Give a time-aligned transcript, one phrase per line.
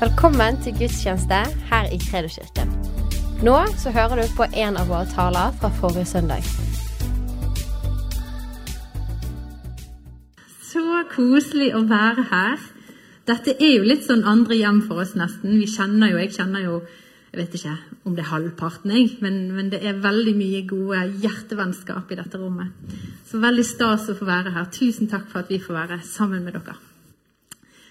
[0.00, 1.38] Velkommen til gudstjeneste
[1.68, 2.70] her i Kredoskirken.
[3.44, 6.46] Nå så hører du på en av våre taler fra forrige søndag.
[10.70, 12.64] Så koselig å være her.
[13.28, 15.58] Dette er jo litt sånn andre hjem for oss, nesten.
[15.60, 16.80] Vi kjenner jo, Jeg kjenner jo
[17.32, 21.04] Jeg vet ikke om det er halvparten, jeg, men, men det er veldig mye gode
[21.20, 22.72] hjertevennskap i dette rommet.
[23.28, 24.72] Så veldig stas å få være her.
[24.72, 26.80] Tusen takk for at vi får være sammen med dere.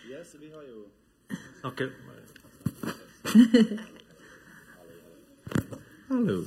[0.10, 0.80] Yes, vi har jo
[1.60, 1.90] snakket
[6.10, 6.44] Hallo.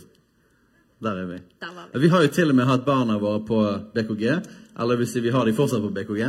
[1.03, 1.39] Der er vi.
[1.61, 2.01] Der vi.
[2.01, 4.25] Vi har jo til og med hatt barna våre på BKG.
[4.81, 6.23] Eller hvis vi har de fortsatt på BKG.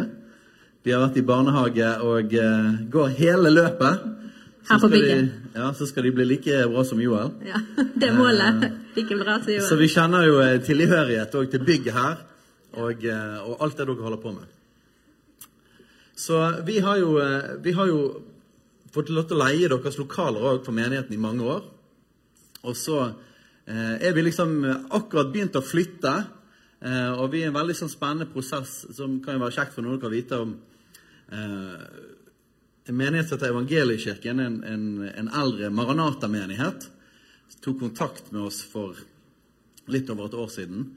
[0.85, 3.93] De har vært i barnehage og uh, går hele løpet.
[4.69, 5.29] Her på skal de, bygget.
[5.55, 7.31] ja, så skal de bli like bra som Joel.
[7.45, 7.59] Ja,
[7.99, 8.71] Det er målet.
[8.95, 12.21] Like bra som Så vi kjenner jo eh, tilhørighet òg til bygget her,
[12.73, 14.45] og, eh, og alt det dere holder på med.
[16.15, 17.99] Så vi har jo, eh, vi har jo
[18.93, 21.63] fått lov til å leie deres lokaler òg for menigheten i mange år.
[22.63, 26.13] Og så eh, er vi liksom eh, akkurat begynt å flytte,
[26.79, 29.75] eh, og vi er i en veldig sånn spennende prosess som kan jo være kjekt
[29.75, 30.57] for noen dere å vite om.
[31.33, 31.77] Eh,
[32.83, 36.89] en menighet som heter Evangeliekirken, en, en, en eldre Maranata-menighet,
[37.63, 38.97] tok kontakt med oss for
[39.91, 40.87] litt over et år siden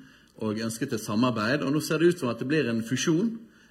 [0.42, 1.62] og ønsket et samarbeid.
[1.64, 3.31] Og nå ser det ut som at det blir en fusjon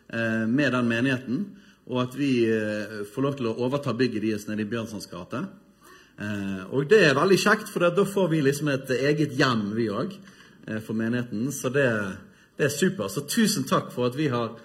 [0.10, 1.44] eh, med den menigheten,
[1.86, 5.44] og at vi eh, får lov til å overta bygget deres nede i Bjørnsons gate.
[6.18, 9.92] Eh, og det er veldig kjekt, for da får vi liksom et eget hjem, vi
[9.94, 10.16] òg,
[10.66, 11.52] eh, for menigheten.
[11.54, 11.86] Så det,
[12.58, 13.14] det er supert.
[13.14, 14.56] Så tusen takk for at vi har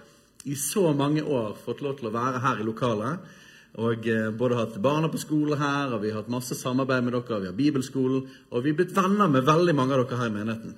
[0.49, 3.37] i så mange år fått lov til å være her i lokalet.
[3.81, 7.37] Og både hatt barna på skole her, og vi har hatt masse samarbeid med dere.
[7.39, 10.33] Vi har bibelskolen, og vi er blitt venner med veldig mange av dere her i
[10.35, 10.73] menigheten.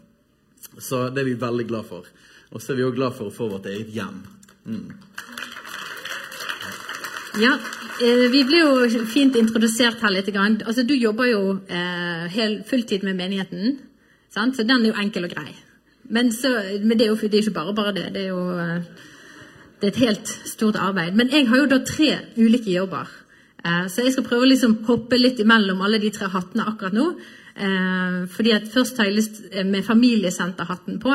[0.77, 2.11] Så det er vi veldig glad for.
[2.53, 4.21] Og så er vi òg glad for å få vårt eget hjem.
[7.41, 7.55] Ja,
[8.01, 10.29] eh, Vi ble jo fint introdusert her litt.
[10.35, 13.79] Altså, Du jobber jo eh, fulltid med menigheten,
[14.29, 14.55] sant?
[14.55, 15.55] så den er jo enkel og grei.
[16.09, 16.49] Men, så,
[16.83, 18.13] men det er jo det er ikke bare bare det.
[18.13, 18.81] Det er jo eh,
[19.81, 21.15] det er et helt stort arbeid.
[21.15, 23.09] Men jeg har jo da tre ulike jobber.
[23.63, 27.05] Så jeg skal prøve å liksom hoppe litt imellom alle de tre hattene akkurat nå.
[27.53, 31.13] Eh, fordi at Først har jeg lyst eh, med familiesenterhatten på,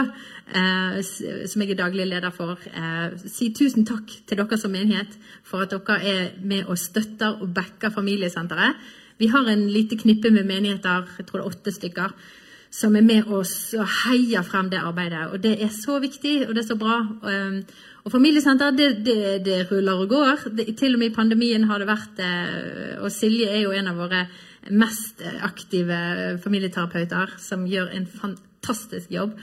[0.54, 2.58] eh, som jeg er daglig leder for.
[3.26, 7.54] Si tusen takk til dere som menighet for at dere er med og støtter og
[7.54, 8.74] backer familiesenteret.
[9.18, 12.12] Vi har en lite knippe med menigheter, jeg tror det er åtte stykker,
[12.70, 15.32] som er med oss og heier frem det arbeidet.
[15.32, 17.00] Og det er så viktig, og det er så bra.
[18.04, 20.50] Og familiesenter, det, det, det ruller og går.
[20.54, 22.20] Det, til og med i pandemien har det vært
[23.02, 24.28] Og Silje er jo en av våre
[24.70, 29.38] mest aktive familieterapeuter, som gjør en fantastisk jobb.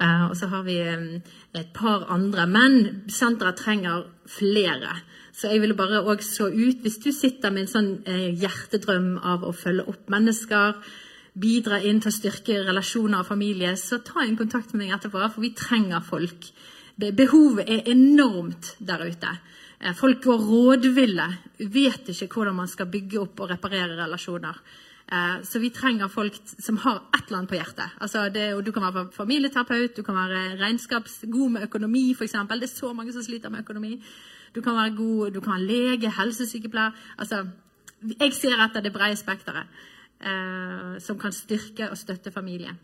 [0.00, 2.46] Eh, og så har vi et par andre.
[2.46, 4.96] Men senteret trenger flere.
[5.32, 9.16] Så jeg ville bare òg så ut, hvis du sitter med en sånn eh, hjertedrøm
[9.18, 10.76] av å følge opp mennesker,
[11.32, 15.22] bidra inn til å styrke relasjoner og familie, så ta en kontakt med meg etterpå,
[15.32, 16.50] for vi trenger folk.
[17.00, 19.32] Behovet er enormt der ute.
[19.82, 21.26] Eh, Folk går rådville,
[21.58, 24.60] vet ikke hvordan man skal bygge opp og reparere relasjoner.
[25.12, 27.90] Eh, Så vi trenger folk som har et eller annet på hjertet.
[28.00, 32.32] Altså det, du kan være familieterapeut, du kan være regnskaps, god med økonomi f.eks.
[32.32, 34.02] Det er så mange som sliter med økonomi.
[34.54, 36.92] Du kan være god, du kan være lege, helsesykepleier.
[37.18, 37.46] Altså,
[38.20, 39.66] jeg ser etter det brede spekteret
[40.20, 42.78] eh, som kan styrke og støtte familien.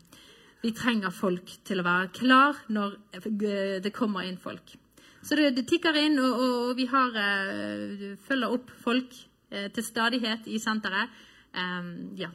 [0.62, 4.75] Vi trenger folk til å være klar når eh, det kommer inn folk.
[5.22, 9.16] Så det, det tikker inn, og, og, og vi har, uh, følger opp folk
[9.52, 11.10] uh, til stadighet i senteret.
[11.54, 12.30] Um, ja.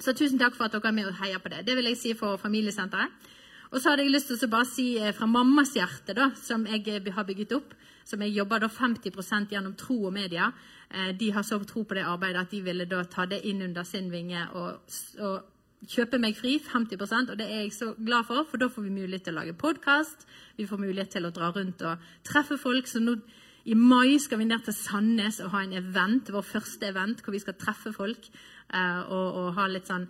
[0.00, 1.64] Så tusen takk for at dere er med og heier på det.
[1.66, 3.30] Det vil jeg si for familiesenteret.
[3.70, 6.62] Og så hadde jeg lyst til å bare si eh, fra mammas hjerte, da, som
[6.68, 7.72] jeg har bygget opp,
[8.06, 10.52] som jeg jobber da 50 gjennom tro og media.
[11.18, 13.82] De har så tro på det arbeidet at de ville da ta det inn under
[13.88, 15.53] sin vinge og, og
[15.84, 18.92] kjøpe meg fri 50% og det er jeg så glad for, for da får vi
[18.94, 20.26] mulighet til å lage podkast.
[20.56, 22.88] Vi får mulighet til å dra rundt og treffe folk.
[22.88, 23.18] Så nå
[23.64, 27.32] i mai skal vi ned til Sandnes og ha en event, vår første event, hvor
[27.32, 30.04] vi skal treffe folk eh, og, og ha litt sånn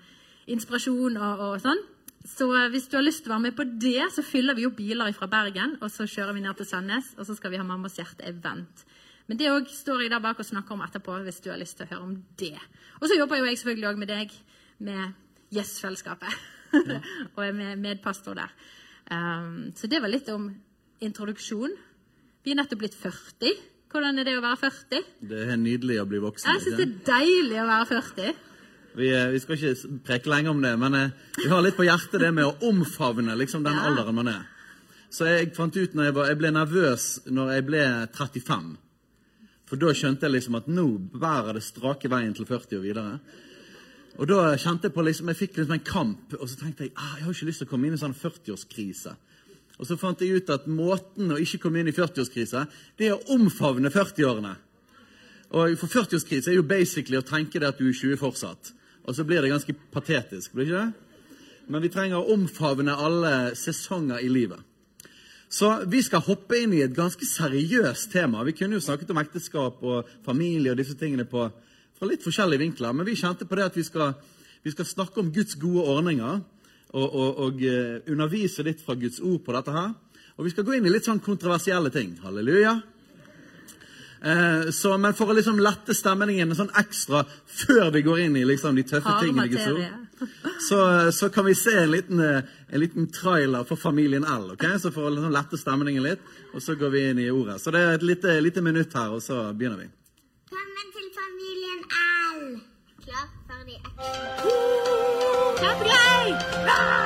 [0.51, 1.83] inspirasjon og, og sånn.
[2.25, 4.67] Så eh, hvis du har lyst til å være med på det, så fyller vi
[4.67, 7.61] opp biler fra Bergen, og så kjører vi ned til Sandnes, og så skal vi
[7.63, 8.87] ha Mammas hjerte-event.
[9.31, 11.79] Men det òg står jeg der bak og snakker om etterpå, hvis du har lyst
[11.79, 12.57] til å høre om det.
[13.01, 14.35] Og så jobber jo jeg selvfølgelig òg med deg,
[14.85, 15.15] med
[15.55, 16.41] Yes-fellesskapet.
[17.35, 18.55] og er med medpastor der.
[19.11, 20.49] Um, så det var litt om
[21.05, 21.75] introduksjon.
[22.45, 23.55] Vi er nettopp blitt 40.
[23.95, 25.05] Hvordan er det å være 40?
[25.31, 26.51] Det er nydelig å bli voksen.
[26.51, 28.41] Jeg syns det er deilig å være 40.
[28.95, 31.87] Vi, eh, vi skal ikke preke lenge om det, men eh, vi har litt på
[31.87, 33.87] hjertet det med å omfavne liksom, den Ja.
[33.91, 34.43] alderen man er.
[35.11, 37.83] Så jeg fant ut når jeg, var, jeg ble nervøs når jeg ble
[38.19, 38.71] 35.
[39.71, 43.21] For da skjønte jeg liksom at nå bærer det strake veien til 40 og videre.
[44.15, 46.93] Og da kjente jeg på liksom, jeg fikk liksom en kamp, og så tenkte jeg
[46.95, 49.15] ah, jeg har ikke lyst til å komme inn i sånn 40-årskrise.
[49.75, 52.63] Og så fant jeg ut at måten å ikke komme inn i 40-årskrise,
[52.99, 54.55] det er å omfavne 40-årene.
[55.55, 58.71] Og for 40-årskrise er jo basically å tenke det at du er 20 fortsatt.
[59.05, 61.11] Og så blir det ganske patetisk, blir ikke det?
[61.75, 64.61] Men vi trenger å omfavne alle sesonger i livet.
[65.55, 68.43] Så vi skal hoppe inn i et ganske seriøst tema.
[68.47, 71.47] Vi kunne jo snakket om ekteskap og familie og disse tingene på,
[72.05, 74.13] fra litt forskjellige vinkler, men vi kjente på det at vi skal,
[74.63, 76.43] vi skal snakke om Guds gode ordninger
[76.95, 79.95] og, og, og uh, undervise litt fra Guds ord på dette her.
[80.37, 82.17] Og vi skal gå inn i litt sånn kontroversielle ting.
[82.25, 82.75] Halleluja.
[84.25, 88.45] Eh, så, men for å liksom lette stemningen sånn ekstra før vi går inn i
[88.49, 90.31] liksom de tøffe tingene Guds ord,
[90.65, 90.79] så,
[91.13, 94.49] så, kan vi se en liten, eh, en liten, trailer for familien L.
[94.57, 94.81] Okay?
[94.83, 97.61] Så for å liksom lette stemningen litt, og så går vi inn i ordet.
[97.63, 99.93] Så det er et lite, lite minutt her, og så begynner vi.
[101.15, 101.81] Velkommen til familien
[102.35, 102.61] L.
[103.05, 104.55] Klar, ferdig, action.
[105.59, 106.29] Kjempegøy!
[106.69, 107.05] Ah!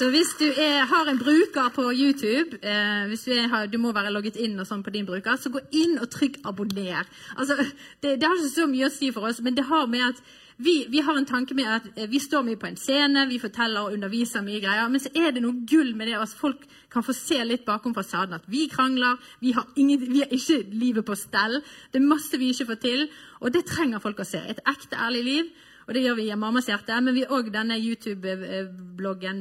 [0.00, 3.90] Så hvis du er, har en bruker på YouTube, eh, hvis du, er, du, må
[3.92, 7.04] være logget inn og sånn på din bruker, så gå inn og trykk 'abonner'.
[7.36, 7.58] Altså,
[8.00, 10.22] det, det, har ikke så mye å si for oss, men det har med at
[10.56, 13.42] vi, vi har en tanke med at eh, vi står mye på en scene, vi
[13.44, 14.88] forteller og underviser mye greier.
[14.88, 17.92] Men så er det noe gull med det at folk kan få se litt bakom
[17.92, 18.40] fasaden.
[18.40, 21.60] At vi krangler, vi har, ingen, vi har ikke livet på stell.
[21.92, 23.10] Det er masse vi ikke får til,
[23.40, 24.40] og det trenger folk å se.
[24.48, 25.52] Et ekte, ærlig liv.
[25.90, 29.40] Og det gjør vi i Mammas hjerte, men vi òg denne YouTube-vloggen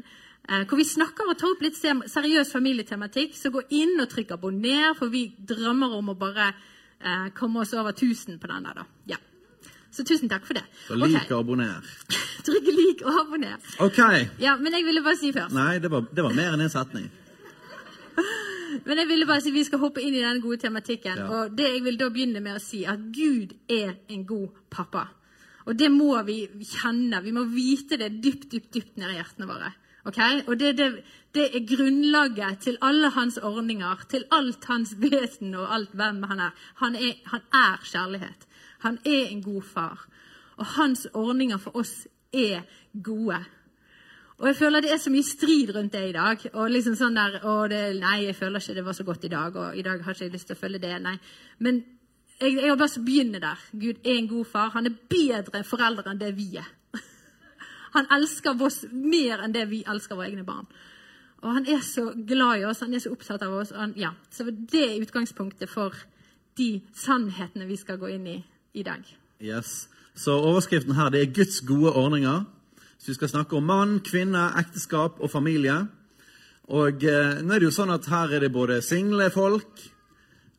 [0.00, 3.34] eh, hvor vi snakker og tar opp litt seriøs familietematikk.
[3.36, 7.76] Så gå inn og trykk abonner, for vi drømmer om å bare eh, komme oss
[7.76, 8.80] over 1000 på den der.
[8.80, 8.86] da.
[9.12, 9.20] Ja.
[9.92, 10.64] Så tusen takk for det.
[10.86, 11.34] Så lik okay.
[11.36, 11.84] og abonner.
[12.48, 13.60] Trykk lik og abonner.
[13.84, 14.00] Ok.
[14.40, 15.52] Ja, Men jeg ville bare si først.
[15.52, 17.12] Nei, det var, det var mer enn en setning.
[18.88, 21.20] Men jeg ville bare si vi skal hoppe inn i den gode tematikken.
[21.26, 21.28] Ja.
[21.28, 25.10] Og det jeg vil da begynne med å si, at Gud er en god pappa.
[25.68, 27.20] Og det må vi kjenne.
[27.24, 29.72] Vi må vite det dypt, dypt, dypt nede i hjertene våre.
[30.08, 30.40] Okay?
[30.46, 30.88] Og det, det,
[31.36, 36.40] det, er grunnlaget til alle hans ordninger, til alt hans vesen og alt hvem han
[36.46, 36.64] er.
[36.80, 38.48] Han er, han er kjærlighet.
[38.86, 40.08] Han er en god far.
[40.56, 42.64] Og hans ordninger for oss er
[43.04, 43.42] gode.
[44.38, 46.50] Og jeg føler det er så mye strid rundt det i dag.
[46.52, 49.56] og liksom sånn der, det, 'Nei, jeg føler ikke det var så godt i dag.'
[49.56, 51.18] og 'I dag har ikke jeg lyst til å følge det.' Nei.
[51.58, 51.84] Men
[52.40, 53.62] jeg, jeg har bare begynne der.
[53.72, 54.70] Gud er en god far.
[54.74, 56.68] Han er bedre foreldre enn det vi er.
[57.96, 60.68] Han elsker oss mer enn det vi elsker våre egne barn.
[61.38, 63.70] Og han er så glad i oss, han er så opptatt av oss.
[63.70, 64.10] Han, ja.
[64.34, 65.94] Så det er utgangspunktet for
[66.58, 68.38] de sannhetene vi skal gå inn i
[68.74, 69.04] i dag.
[69.38, 69.86] Yes.
[70.18, 72.42] Så overskriften her det er Guds gode ordninger.
[72.98, 75.84] Så vi skal snakke om mann, kvinne, ekteskap og familie.
[76.74, 79.70] Og eh, nå er det jo sånn at her er det både single folk,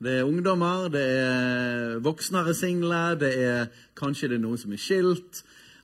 [0.00, 3.66] det er ungdommer, det er voksnere single, det er
[3.96, 5.42] kanskje det er noen som er skilt.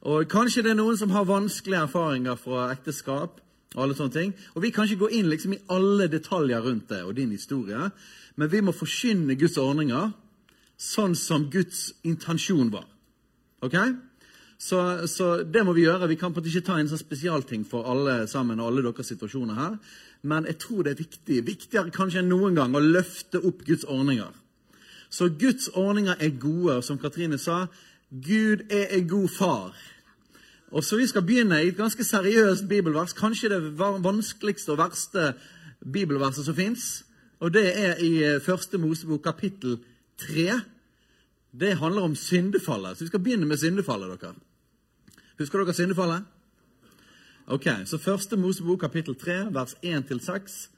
[0.08, 3.42] Og kanskje det er noen som har vanskelige erfaringer fra ekteskap.
[3.74, 4.32] Og alle sånne ting.
[4.54, 7.90] Og Vi kan ikke gå inn liksom i alle detaljer rundt det og din historie,
[8.36, 10.12] men vi må forkynne Guds ordninger
[10.80, 12.86] sånn som Guds intensjon var.
[13.60, 13.76] Ok?
[14.58, 16.08] Så, så, det må vi gjøre.
[16.08, 19.74] Vi kan ikke ta en sånn spesialting for alle sammen og alle deres situasjoner her
[20.26, 23.84] men jeg tror det er viktig, viktigere kanskje enn noen gang, å løfte opp Guds
[23.84, 24.32] ordninger.
[25.10, 27.66] Så Guds ordninger er gode, og som Katrine sa,
[28.10, 29.76] Gud er en god far.
[30.70, 35.34] Og så Vi skal begynne i et ganske seriøst bibelvers, kanskje det vanskeligste og verste
[35.92, 37.04] bibelverset som fins.
[37.40, 39.78] Og det er i første Mosebok kapittel
[40.18, 40.60] tre.
[41.58, 42.98] Det handler om syndefallet.
[42.98, 44.20] Så vi skal begynne med syndefallet.
[44.20, 44.34] dere.
[45.38, 46.24] Husker dere syndefallet?
[47.46, 50.68] Ok, Så første Mosebok, kapittel 3, vers 1-6.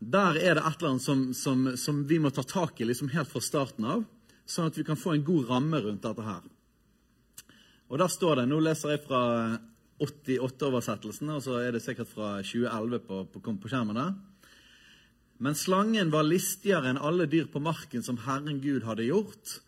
[0.00, 3.08] Der er det et eller annet som, som, som, vi må ta tak i liksom
[3.08, 4.04] helt fra starten av.
[4.46, 6.42] sånn at vi kan få en god ramme rundt dette her.
[7.90, 9.58] Og der står det Nå leser jeg fra
[9.98, 14.14] 88-oversettelsen, og så er det sikkert fra 2011 på, på, på skjermen der.
[15.42, 19.58] Men slangen var listigere enn alle dyr på marken som Herren Gud hadde gjort.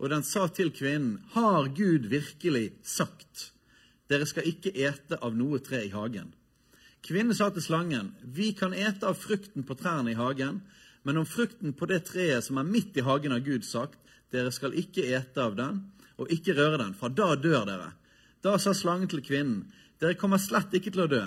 [0.00, 3.52] Og den sa til kvinnen, Har Gud virkelig sagt,
[4.08, 6.32] dere skal ikke ete av noe tre i hagen?
[7.04, 10.62] Kvinnen sa til slangen, Vi kan ete av frukten på trærne i hagen,
[11.04, 13.98] men om frukten på det treet som er midt i hagen, har Gud sagt,
[14.32, 15.84] dere skal ikke ete av den,
[16.16, 17.92] og ikke røre den, for da dør dere.
[18.42, 19.68] Da sa slangen til kvinnen,
[20.00, 21.24] Dere kommer slett ikke til å dø,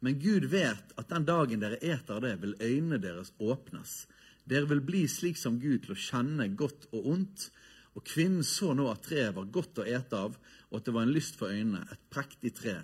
[0.00, 4.06] men Gud vet at den dagen dere eter det, vil øynene deres åpnes.
[4.48, 7.50] Dere vil bli slik som Gud til å kjenne godt og ondt.
[7.94, 10.36] Og kvinnen så nå at treet var godt å ete av,
[10.70, 12.80] og at det var en lyst for øynene, et prektig tre,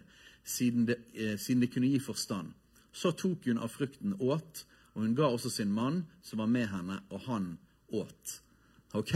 [0.47, 2.53] siden det, eh, siden det kunne gi forstand.
[2.93, 4.65] Så tok hun av frukten åt,
[4.95, 7.59] og hun ga også sin mann, som var med henne, og han
[7.93, 8.41] åt.
[8.95, 9.15] Ok,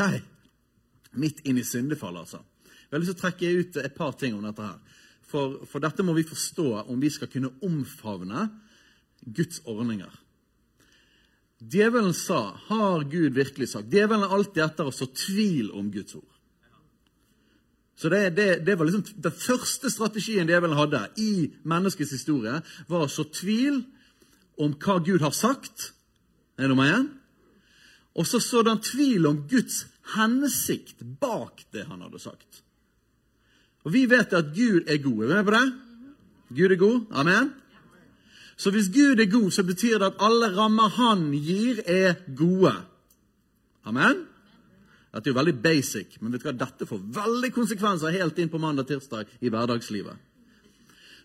[1.14, 2.40] Midt inn i syndefallet, altså.
[2.66, 5.00] Jeg har lyst til å trekke ut et par ting om dette her.
[5.30, 8.48] For, for dette må vi forstå om vi skal kunne omfavne
[9.24, 10.10] Guds ordninger.
[11.62, 13.92] Djevelen sa, har Gud virkelig sagt?
[13.92, 16.34] Djevelen er alltid etter å så tvil om Guds ord.
[17.96, 22.58] Så det, det, det var liksom Den første strategien djevelen hadde i menneskets historie,
[22.90, 23.84] var å så tvil
[24.60, 25.92] om hva Gud har sagt.
[26.54, 27.08] Det er nummer én.
[28.14, 29.84] Og så sådde han tvil om Guds
[30.14, 32.62] hensikt bak det han hadde sagt.
[33.84, 35.24] Og vi vet at Gud er god.
[35.24, 35.64] Er vi med på det?
[36.54, 37.00] Gud er god.
[37.10, 37.50] Amen.
[38.56, 42.74] Så hvis Gud er god, så betyr det at alle rammer han gir, er gode.
[43.84, 44.24] Amen?
[45.14, 46.56] Dette er jo veldig basic, men vet du hva?
[46.58, 50.18] dette får veldig konsekvenser helt inn på mandag-tirsdag i hverdagslivet.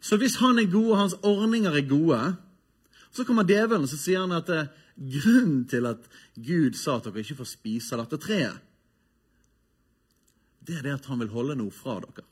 [0.02, 2.20] Så hvis han er god, og hans ordninger er gode,
[3.12, 6.06] så kommer djevelen og sier han at eh, grunnen til at
[6.38, 8.66] Gud sa at dere ikke får spise dette treet,
[10.70, 12.26] det er det at han vil holde noe fra dere.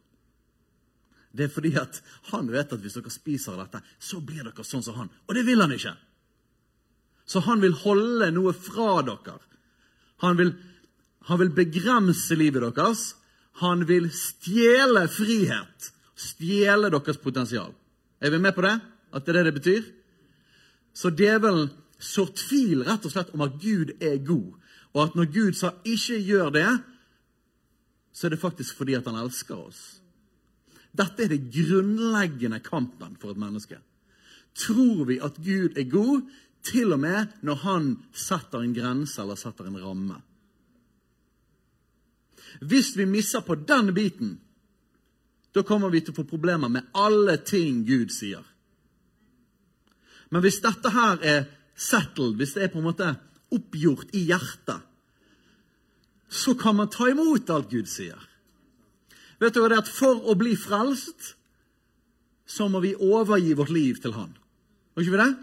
[1.38, 2.00] Det er fordi at
[2.32, 5.12] han vet at hvis dere spiser dette, så blir dere sånn som han.
[5.28, 5.94] Og det vil han ikke.
[7.28, 9.38] Så han vil holde noe fra dere.
[10.24, 10.54] Han vil,
[11.30, 13.12] han vil begrense livet deres.
[13.62, 15.92] Han vil stjele frihet.
[16.18, 17.76] Stjele deres potensial.
[18.22, 18.78] Er vi med på det?
[19.14, 19.84] At det er det det betyr?
[20.98, 21.70] Så djevelen
[22.02, 24.56] sår tvil rett og slett om at Gud er god,
[24.94, 26.84] og at når Gud sa 'ikke gjør det',
[28.14, 30.02] så er det faktisk fordi at han elsker oss.
[30.98, 33.78] Dette er det grunnleggende kampen for et menneske.
[34.58, 36.26] Tror vi at Gud er god,
[36.68, 40.18] til og med når han setter en grense eller setter en ramme?
[42.62, 44.38] Hvis vi misser på den biten,
[45.54, 48.44] da kommer vi til å få problemer med alle ting Gud sier.
[50.30, 51.46] Men hvis dette her er
[51.78, 53.14] settled, hvis det er på en måte
[53.54, 54.84] oppgjort i hjertet,
[56.28, 58.20] så kan man ta imot alt Gud sier.
[59.40, 61.34] Vet du hva det er at For å bli frelst
[62.48, 64.32] så må vi overgi vårt liv til Han.
[64.96, 65.34] Var ikke vi det?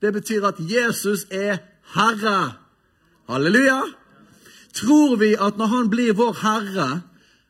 [0.00, 1.58] Det betyr at Jesus er
[1.94, 2.54] Herre.
[3.28, 3.82] Halleluja!
[4.72, 7.02] Tror vi at når Han blir vår Herre,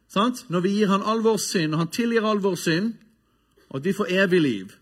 [0.08, 0.46] sant?
[0.48, 2.94] når vi gir Han all vår synd, og Han tilgir all vår synd,
[3.68, 4.72] og at vi får evig liv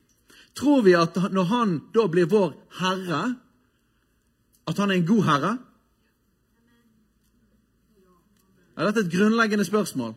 [0.56, 3.34] Tror vi at når Han da blir vår Herre,
[4.66, 5.56] at Han er en god herre?
[8.76, 10.14] Er dette et grunnleggende spørsmål?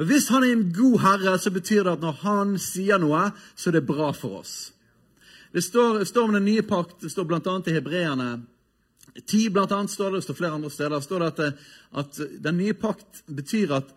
[0.00, 3.26] Hvis han er en god herre, så betyr det at når han sier noe,
[3.56, 4.54] så er det bra for oss.
[5.52, 7.56] Det står, står om den nye pakt, det står bl.a.
[7.66, 8.30] i Hebreerne
[9.26, 11.64] 10, blant annet, står det, det står flere andre steder, står det at,
[12.00, 13.90] at den nye pakt betyr at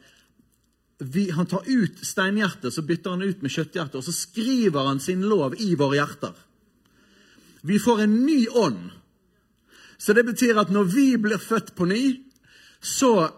[1.04, 5.02] vi, han tar ut steinhjertet, så bytter han ut med kjøtthjertet, og så skriver han
[5.04, 6.34] sin lov i våre hjerter.
[7.64, 8.92] Vi får en ny ånd.
[9.98, 12.04] Så det betyr at når vi blir født på ny,
[12.82, 13.30] så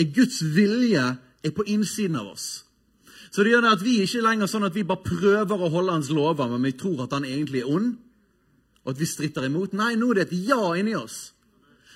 [0.00, 1.02] er Guds vilje
[1.44, 2.48] er på innsiden av oss.
[3.30, 5.96] Så det gjør det at vi ikke lenger sånn at vi bare prøver å holde
[5.98, 7.92] hans lover, men vi tror at han egentlig er ond,
[8.84, 9.76] og at vi stritter imot.
[9.76, 11.30] Nei, nå er det et ja inni oss.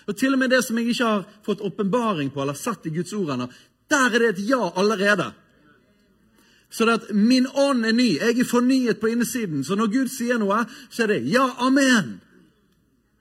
[0.07, 2.93] Og Til og med det som jeg ikke har fått åpenbaring på eller sett i
[2.95, 3.49] Guds ord ennå,
[3.91, 5.31] der er det et ja allerede.
[6.71, 9.65] Så det at min ånd er ny, jeg er fornyet på innsiden.
[9.65, 12.19] Så når Gud sier noe, så er det ja, amen.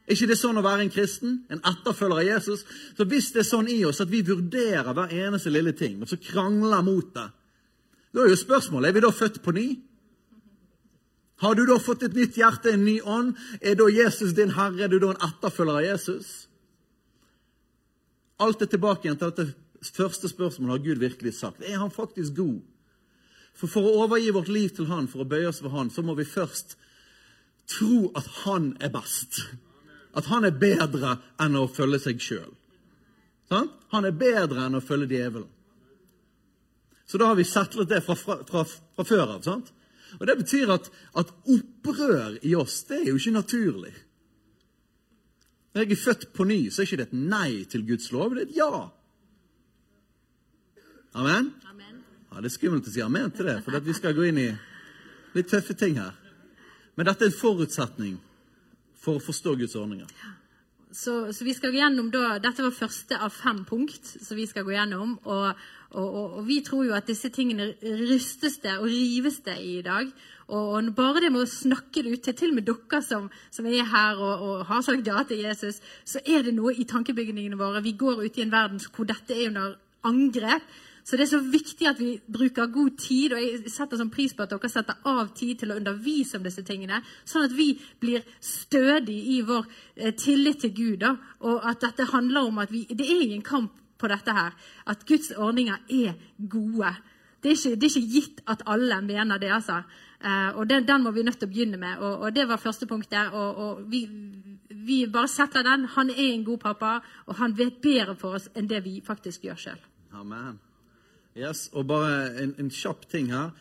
[0.03, 1.37] Er ikke det sånn å være en kristen?
[1.53, 2.65] En etterfølger av Jesus?
[2.97, 6.11] Så Hvis det er sånn i oss at vi vurderer hver eneste lille ting, og
[6.11, 7.29] så krangler mot det,
[8.13, 9.67] da er jo spørsmålet er vi da født på ny.
[11.41, 13.33] Har du da fått et nytt hjerte, en ny ånd?
[13.61, 14.83] Er da Jesus din herre?
[14.85, 16.33] Er du da en etterfølger av Jesus?
[18.43, 19.49] Alt er tilbake igjen til dette
[19.83, 21.63] første spørsmålet har Gud virkelig sagt.
[21.63, 22.61] Er han faktisk god?
[23.53, 26.01] For For å overgi vårt liv til han, for å bøye oss for han, så
[26.01, 26.77] må vi først
[27.69, 29.41] tro at han er best
[30.13, 32.51] at han er bedre enn å følge seg sjøl.
[33.53, 35.49] Han er bedre enn å følge djevelen.
[37.05, 39.41] Så da har vi settlet det fra, fra, fra, fra før av.
[39.45, 39.69] sant?
[40.19, 40.89] Og Det betyr at,
[41.19, 43.93] at opprør i oss, det er jo ikke naturlig.
[45.73, 48.35] Når jeg er født på ny, så er ikke det et nei til Guds lov,
[48.35, 48.83] det er et ja.
[51.17, 51.53] Amen?
[52.31, 54.51] Ja, Det er skummelt å si amen til det, for vi skal gå inn i
[55.33, 56.13] litt tøffe ting her.
[56.95, 58.19] Men dette er en forutsetning
[59.03, 60.09] for å forstå Guds ordninger.
[60.93, 64.45] Så, så vi skal gå gjennom da, Dette var første av fem punkt som vi
[64.45, 65.15] skal gå gjennom.
[65.25, 69.57] Og, og, og, og vi tror jo at disse tingene rystes det og rives det
[69.57, 70.11] i i dag.
[70.53, 73.67] Og, bare det med å snakke det ut til, til og med dere som, som
[73.69, 77.81] er her og har sagt ja til Jesus, så er det noe i tankebygningene våre.
[77.81, 80.67] Vi går ut i en verden hvor dette er under angrep.
[81.03, 84.31] Så det er så viktig at vi bruker god tid, og jeg setter sånn pris
[84.35, 87.73] på at dere setter av tid til å undervise om disse tingene, sånn at vi
[87.99, 89.67] blir stødige i vår
[89.97, 90.99] eh, tillit til Gud.
[91.03, 94.55] Da, og at dette handler om at vi, det er en kamp på dette her.
[94.87, 96.95] At Guds ordninger er gode.
[97.43, 99.83] Det er ikke, det er ikke gitt at alle mener det, altså.
[100.23, 101.99] Uh, og den, den, må vi nødt til å begynne med.
[101.99, 103.33] Og, og det var første punkt der.
[103.35, 104.05] Og, og vi,
[104.71, 105.83] vi, bare setter den.
[105.97, 109.43] Han er en god pappa, og han vet bedre for oss enn det vi faktisk
[109.49, 109.89] gjør sjøl.
[110.15, 110.61] Amen.
[111.35, 113.51] Yes, og bare en, en, kjapp ting her.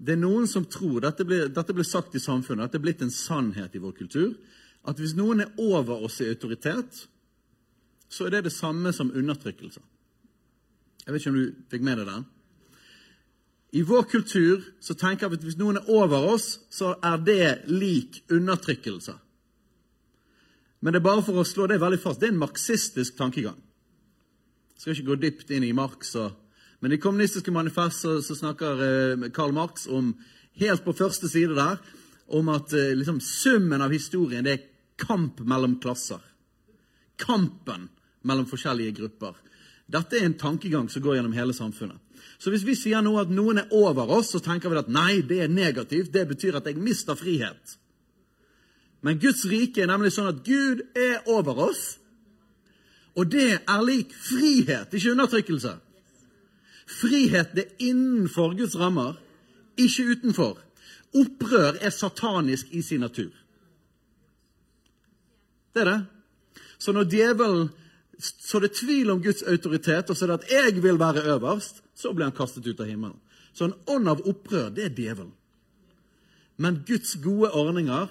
[0.00, 2.86] Det er noen som tror, dette blir, dette ble sagt i samfunnet, at det er
[2.86, 4.32] blitt en sannhet i vår kultur,
[4.88, 7.04] at hvis noen er over oss i autoritet,
[8.10, 9.82] så er det det samme som undertrykkelse.
[11.04, 12.28] Jeg vet ikke om du fikk med deg den?
[13.76, 17.44] I vår kultur så tenker vi at hvis noen er over oss, så er det
[17.70, 19.14] lik undertrykkelse.
[20.80, 22.22] Men det er bare for å slå det veldig fast.
[22.22, 23.58] Det er en marxistisk tankegang.
[24.74, 26.32] Jeg skal ikke gå dypt inn i Marx og
[26.80, 30.14] men i kommunistiske manifest så, så snakker eh, Karl Marx om,
[30.60, 31.80] helt på første side der
[32.32, 34.66] om at eh, liksom, summen av historien det er
[35.00, 36.20] kamp mellom klasser.
[37.20, 37.88] Kampen
[38.24, 39.36] mellom forskjellige grupper.
[39.90, 41.98] Dette er en tankegang som går gjennom hele samfunnet.
[42.40, 45.20] Så hvis vi sier nå at noen er over oss, så tenker vi at nei,
[45.26, 46.12] det er negativt.
[46.14, 47.76] Det betyr at jeg mister frihet.
[49.04, 51.84] Men Guds rike er nemlig sånn at Gud er over oss.
[53.18, 55.74] Og det er lik frihet, ikke undertrykkelse.
[56.90, 59.14] Frihet er innenfor Guds rammer,
[59.78, 60.58] ikke utenfor.
[61.14, 63.30] Opprør er satanisk i sin natur.
[65.74, 66.00] Det er det.
[66.78, 67.68] Så når djevelen
[68.20, 71.24] så det er tvil om Guds autoritet, og så er det at 'jeg vil være
[71.24, 73.16] øverst', så blir han kastet ut av himmelen.
[73.52, 75.32] Så en ånd av opprør, det er djevelen.
[76.56, 78.06] Men Guds gode ordninger,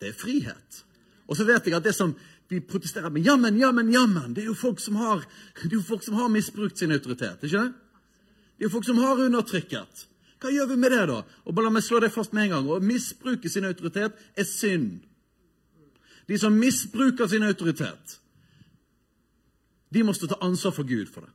[0.00, 0.84] det er frihet.
[1.28, 2.16] Og så vet jeg at det som
[2.50, 3.22] vi protesterer med.
[3.22, 4.34] Jammen, jammen, jammen!
[4.34, 5.22] Det er jo folk som har,
[5.86, 7.44] folk som har misbrukt sin autoritet.
[7.44, 7.72] ikke det?
[8.58, 10.06] Det er jo folk som har undertrykket.
[10.40, 11.20] Hva gjør vi med det, da?
[11.46, 12.66] Og bare La meg slå det fast med en gang.
[12.66, 14.98] Å misbruke sin autoritet er synd.
[16.26, 18.18] De som misbruker sin autoritet,
[19.94, 21.32] de må stå til ansvar for Gud for det.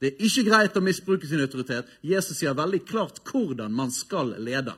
[0.00, 1.86] Det er ikke greit å misbruke sin autoritet.
[2.02, 4.74] Jesus sier veldig klart hvordan man skal lede.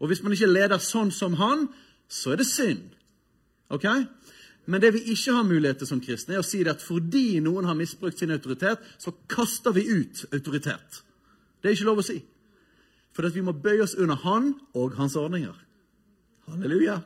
[0.00, 1.68] Og hvis man ikke leder sånn som han,
[2.08, 2.95] så er det synd.
[3.72, 3.86] Ok?
[4.66, 7.68] Men det vi ikke har mulighet til som kristne, er å si at fordi noen
[7.68, 11.02] har misbrukt sin autoritet, så kaster vi ut autoritet.
[11.62, 12.18] Det er ikke lov å si.
[13.14, 15.54] For vi må bøye oss under han og hans ordninger.
[16.50, 16.98] Halleluja.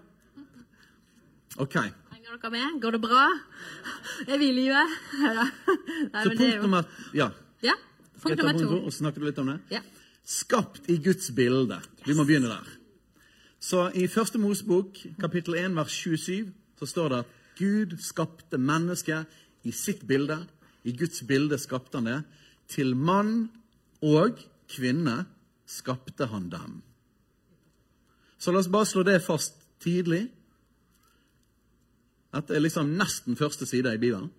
[1.61, 1.77] Ok.
[1.77, 2.81] Henger dere med?
[2.83, 3.29] Går det bra?
[4.31, 4.83] Er vi i live?
[5.20, 6.62] så punkt jo...
[6.64, 7.31] nummer Ja.
[7.64, 7.77] ja
[8.23, 8.83] punkt nummer to.
[8.87, 9.61] Og snakker du litt om det?
[9.77, 9.85] Ja.
[10.25, 11.81] Skapt i Guds bilde.
[12.07, 12.80] Vi må begynne der.
[13.61, 19.29] Så i Første Mosebok, kapittel 1, vers 27, så står det at Gud skapte mennesket
[19.68, 20.38] i sitt bilde.
[20.85, 22.23] I Guds bilde skapte han det.
[22.73, 23.51] Til mann
[24.01, 25.27] og kvinne
[25.68, 26.81] skapte han dem.
[28.40, 30.23] Så la oss bare slå det fast tidlig.
[32.33, 34.31] Dette er liksom nesten første side i Bibelen.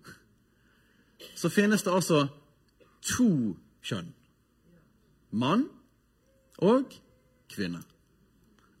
[1.38, 2.24] Så finnes det altså
[3.06, 3.54] to
[3.86, 4.10] kjønn.
[5.30, 5.68] Mann
[6.58, 6.90] og
[7.52, 7.84] kvinne.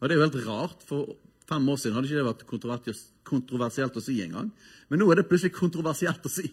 [0.02, 1.14] Og det er jo helt rart, for
[1.46, 4.50] fem år siden hadde ikke det vært kontroversielt å si engang.
[4.90, 6.50] Men nå er det plutselig kontroversielt å si.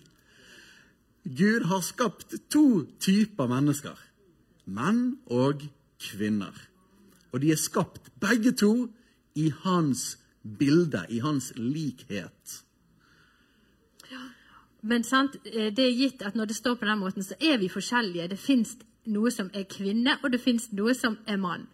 [1.26, 3.98] Gud har skapt to typer mennesker.
[4.70, 5.66] Menn og
[6.00, 6.54] kvinner.
[7.34, 8.74] Og de er skapt begge to
[9.34, 12.62] i hans bilde, i hans likhet.
[14.82, 17.58] Men sant, eh, det er gitt at når det står på den måten, så er
[17.58, 18.30] vi forskjellige.
[18.30, 21.68] Det fins noe som er kvinne, og det fins noe som er mann.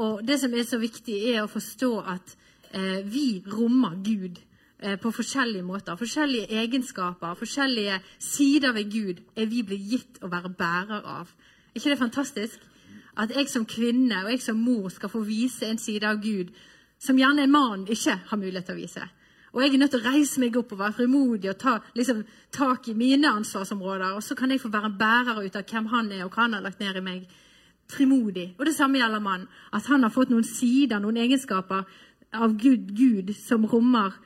[0.00, 2.32] Og det som er så viktig, er å forstå at
[2.72, 4.38] eh, vi rommer Gud
[4.80, 5.98] eh, på forskjellige måter.
[6.00, 11.28] Forskjellige egenskaper, forskjellige sider ved Gud er vi blitt gitt å være bærer av.
[11.70, 12.66] Er ikke det fantastisk?
[13.20, 16.54] At jeg som kvinne og jeg som mor skal få vise en side av Gud
[17.00, 19.04] som gjerne en mann ikke har mulighet til å vise.
[19.50, 22.22] Og jeg er nødt til å reise meg opp og være frimodig og ta liksom,
[22.54, 24.14] tak i mine ansvarsområder.
[24.14, 26.54] Og så kan jeg få være bærer ut av hvem han er, og hva han
[26.56, 27.24] har lagt ned i meg.
[27.90, 28.54] Frimodig.
[28.58, 29.48] Og det samme gjelder mann.
[29.72, 31.86] At han har fått noen sider, noen egenskaper
[32.32, 34.18] av Gud, Gud som rommer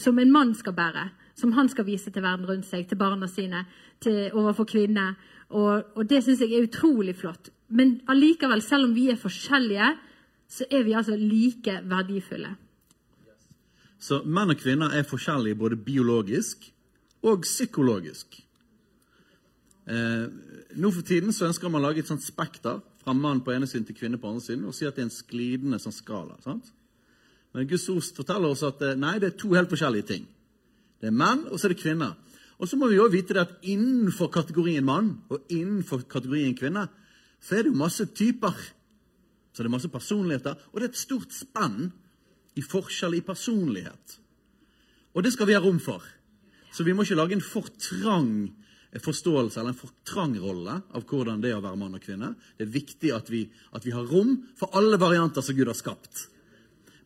[0.00, 1.10] Som en mann skal bære.
[1.34, 3.66] Som han skal vise til verden rundt seg, til barna sine,
[4.00, 5.18] til, overfor kvinner.
[5.50, 7.50] Og, og det syns jeg er utrolig flott.
[7.68, 9.90] Men allikevel, selv om vi er forskjellige,
[10.48, 12.54] så er vi altså like verdifulle.
[13.98, 16.68] Så menn og kvinner er forskjellige både biologisk
[17.26, 18.38] og psykologisk.
[19.86, 20.26] Eh,
[20.76, 23.68] nå for tiden så ønsker man å lage et sånt spekter fra mann på ene
[23.68, 26.36] siden til kvinne på andre siden, og si at det er en sklidende sånn skala.
[26.44, 26.72] sant?
[27.54, 30.26] Men Guds ord forteller oss at eh, nei, det er to helt forskjellige ting.
[31.00, 32.16] Det er menn, og så er det kvinner.
[32.56, 36.86] Og så må vi også vite det at innenfor kategorien mann og innenfor kategorien kvinne,
[37.40, 38.56] så er det jo masse typer.
[39.52, 41.90] Så det er masse personligheter, og det er et stort spenn
[42.56, 44.18] i forskjell i personlighet.
[45.16, 46.04] Og det skal vi ha rom for.
[46.72, 48.50] Så vi må ikke lage en for trang
[49.02, 52.34] forståelse eller en for trang rolle av hvordan det er å være mann og kvinne.
[52.56, 53.44] Det er viktig at vi,
[53.76, 56.28] at vi har rom for alle varianter som Gud har skapt.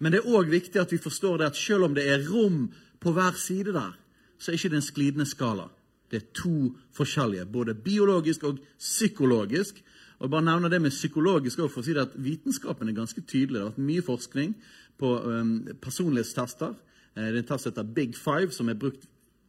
[0.00, 2.68] Men det er òg viktig at vi forstår det at selv om det er rom
[3.00, 3.96] på hver side der,
[4.40, 5.68] så er ikke det en sklidende skala.
[6.10, 9.82] Det er to forskjellige, både biologisk og psykologisk.
[10.18, 12.96] Og jeg bare nevner det med psykologisk også, for å si det at Vitenskapen er
[12.96, 13.56] ganske tydelig.
[13.56, 14.54] Det har vært mye forskning
[15.00, 16.74] på um, personlighetstester.
[17.16, 19.06] Eh, Det er en test som heter Big Five, som er brukt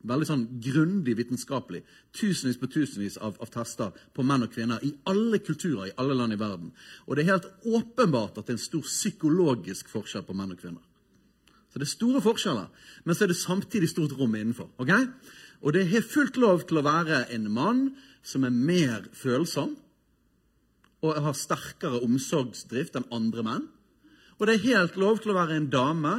[0.07, 1.81] veldig sånn grundig vitenskapelig.
[2.17, 6.17] Tusenvis på tusenvis av, av tester på menn og kvinner i alle kulturer i alle
[6.17, 6.71] land i verden.
[7.07, 10.61] Og det er helt åpenbart at det er en stor psykologisk forskjell på menn og
[10.61, 10.83] kvinner.
[11.71, 12.67] Så det er store forskjeller,
[13.05, 14.73] men så er det samtidig stort rom innenfor.
[14.83, 15.07] Okay?
[15.63, 17.85] Og det er fullt lov til å være en mann
[18.27, 19.77] som er mer følsom
[21.01, 23.69] og har sterkere omsorgsdrift enn andre menn.
[24.37, 26.15] Og det er helt lov til å være en dame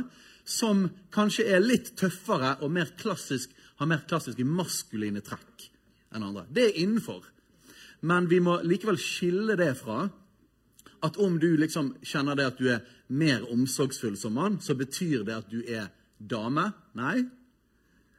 [0.49, 5.69] som kanskje er litt tøffere og mer klassisk, har mer klassiske maskuline trekk
[6.13, 6.47] enn andre.
[6.51, 7.25] Det er innenfor.
[8.09, 10.05] Men vi må likevel skille det fra
[11.03, 15.25] at om du liksom kjenner det at du er mer omsorgsfull som mann, så betyr
[15.27, 16.69] det at du er dame.
[16.99, 17.25] Nei.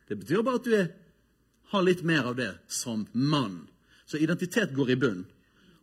[0.07, 0.89] Det betyr bare at du er,
[1.71, 3.63] har litt mer av det som mann.
[4.05, 5.23] Så identitet går i bunn.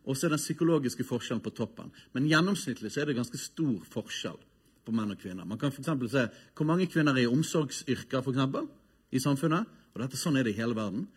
[0.05, 1.91] Og så er den psykologiske forskjellen på toppen.
[2.13, 4.37] Men gjennomsnittlig så er det ganske stor forskjell
[4.85, 5.45] på menn og kvinner.
[5.45, 8.69] Man kan for se hvor mange kvinner er i omsorgsyrker for eksempel,
[9.11, 9.67] i samfunnet.
[9.93, 11.07] Og dette, sånn er det i hele verden.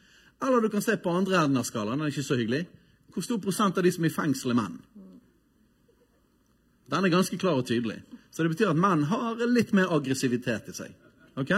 [0.43, 1.99] Eller du kan se på andre enden av skalaen.
[1.99, 2.65] Den er ikke så hyggelig.
[3.15, 4.77] Hvor stor prosent av de som er i fengsel, er menn?
[6.91, 8.01] Den er ganske klar og tydelig.
[8.31, 10.93] Så det betyr at menn har litt mer aggressivitet i seg.
[11.39, 11.55] Ok?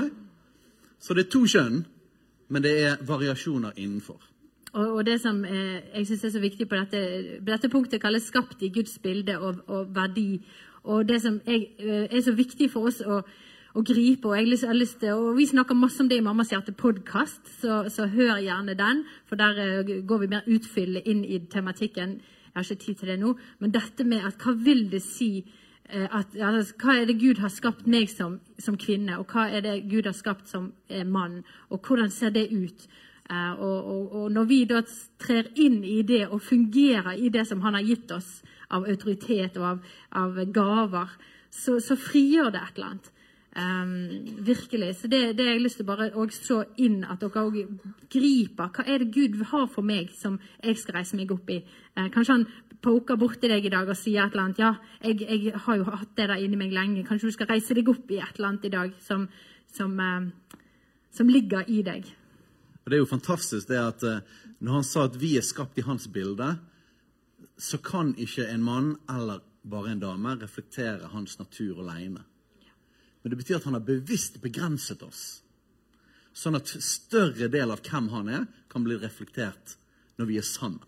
[1.01, 1.83] Så det er to kjønn,
[2.53, 4.20] men det er variasjoner innenfor.
[4.77, 7.01] Og, og det som eh, jeg synes er så viktig på dette,
[7.40, 10.40] på dette punktet, kalles 'skapt i Guds bilde og, og verdi'.
[10.85, 13.22] Og det som jeg, eh, er så viktig for oss å,
[13.77, 16.51] å gripe, og jeg har lyst- til, og vi snakker masse om det i Mammas
[16.51, 21.39] hjerte-podkast, så, så hør gjerne den, for der eh, går vi mer utfyllende inn i
[21.39, 22.21] tematikken.
[22.21, 25.45] Jeg har ikke tid til det nå, men dette med at hva vil det si
[25.91, 29.51] eh, at, altså, Hva er det Gud har skapt meg som, som kvinne, og hva
[29.51, 32.89] er det Gud har skapt som eh, mann, og hvordan ser det ut?
[33.27, 34.85] Og, og, og når vi da
[35.19, 38.29] trer inn i det og fungerer i det som Han har gitt oss
[38.71, 39.81] av autoritet og av,
[40.15, 41.11] av gaver,
[41.51, 43.11] så, så frigjør det et eller annet.
[43.57, 44.11] Um,
[44.47, 44.97] virkelig.
[44.97, 47.55] Så det, det jeg lyst til bare å se inn at dere òg
[48.12, 48.69] griper.
[48.69, 51.62] Hva er det Gud har for meg som jeg skal reise meg opp i?
[51.97, 52.45] Uh, kanskje han
[52.85, 54.61] poker borti deg i dag og sier et eller annet.
[54.61, 57.07] Ja, jeg, jeg har jo hatt det der inni meg lenge.
[57.09, 59.25] Kanskje du skal reise deg opp i et eller annet i dag som,
[59.73, 60.61] som, uh,
[61.16, 62.12] som ligger i deg.
[62.85, 64.21] Og Det er jo fantastisk det at uh,
[64.61, 66.53] når han sa at vi er skapt i hans bilde,
[67.57, 72.29] så kan ikke en mann eller bare en dame reflektere hans natur alene.
[73.27, 75.21] Men det betyr at han har bevisst begrenset oss,
[76.31, 79.73] sånn at større del av hvem han er, kan bli reflektert
[80.15, 80.85] når vi er sammen.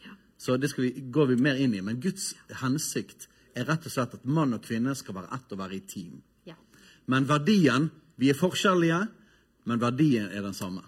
[0.00, 0.14] Ja.
[0.40, 1.82] Så det vi, går vi mer inn i.
[1.84, 2.30] Men Guds
[2.62, 5.82] hensikt er rett og slett at mann og kvinne skal være ett og være i
[5.84, 6.22] team.
[6.48, 6.56] Ja.
[7.04, 9.00] Men verdien Vi er forskjellige,
[9.66, 10.84] men verdien er den samme.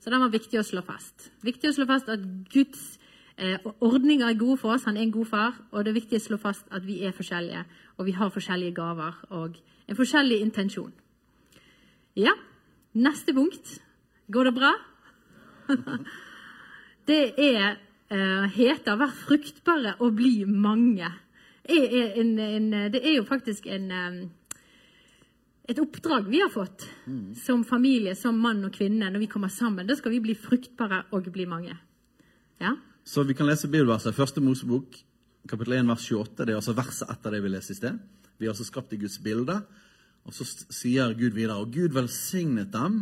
[0.00, 1.32] Så den var viktig å slå fast.
[1.42, 2.94] Viktig å slå fast at Guds
[3.36, 4.86] eh, ordninger er gode for oss.
[4.86, 5.58] Han er en god far.
[5.72, 7.64] Og det er viktig å slå fast at vi er forskjellige,
[7.98, 9.58] og vi har forskjellige gaver og
[9.90, 10.92] en forskjellig intensjon.
[12.18, 12.34] Ja,
[12.94, 13.78] neste punkt.
[14.30, 14.72] Går det bra?
[17.10, 17.78] det er
[18.10, 21.10] eh, heter 'Vær fruktbare og bli mange'.
[21.70, 24.28] Er, en, en, det er jo faktisk en eh,
[25.70, 26.86] et oppdrag vi har fått
[27.38, 29.86] som familie, som mann og kvinne, når vi kommer sammen.
[29.86, 31.76] Da skal vi bli fruktbare og bli mange.
[32.60, 32.74] Ja?
[33.04, 34.14] Så vi kan lese bibelverset.
[34.14, 34.98] Første Mosebok,
[35.48, 36.44] kapittel 1, vers 28.
[36.44, 38.00] Det er altså verset etter det vi leste i sted.
[38.40, 39.60] Vi er altså skapt i Guds bilde.
[40.28, 43.00] Og så sier Gud videre, og Gud velsignet dem,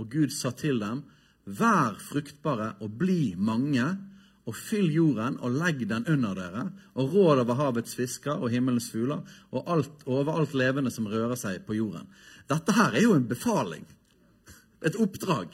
[0.00, 1.02] og Gud sa til dem,
[1.44, 3.84] vær fruktbare og bli mange,
[4.48, 6.64] og fyll jorden og legg den under dere,
[6.96, 9.20] og råd over havets fisker og himmelens fugler,
[9.52, 12.08] og, alt, og over alt levende som rører seg på jorden.
[12.48, 13.84] Dette her er jo en befaling.
[14.80, 15.52] Et oppdrag.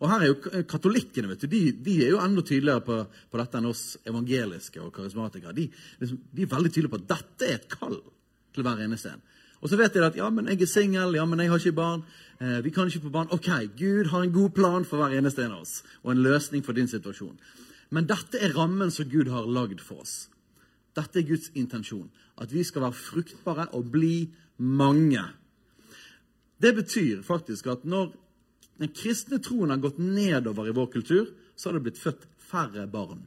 [0.00, 3.40] Og her er jo katolikkene, vet du, de, de er jo enda tydeligere på, på
[3.40, 5.52] dette enn oss evangeliske og karismatikere.
[5.56, 5.66] De,
[6.00, 7.98] liksom, de er veldig tydelige på at dette er et kall
[8.56, 9.26] til hver eneste en.
[9.60, 11.76] Og så vet de at ja, men jeg er singel, ja, men jeg har ikke
[11.76, 12.04] barn.
[12.40, 13.32] Eh, vi kan ikke få barn.
[13.36, 16.64] Ok, Gud har en god plan for hver eneste en av oss, og en løsning
[16.64, 17.36] for din situasjon.
[17.92, 20.30] Men dette er rammen som Gud har lagd for oss.
[20.96, 22.08] Dette er Guds intensjon.
[22.40, 25.26] At vi skal være fruktbare og bli mange.
[26.60, 28.14] Det betyr faktisk at når
[28.80, 32.86] den kristne troen har gått nedover i vår kultur, så har det blitt født færre
[32.90, 33.22] barn.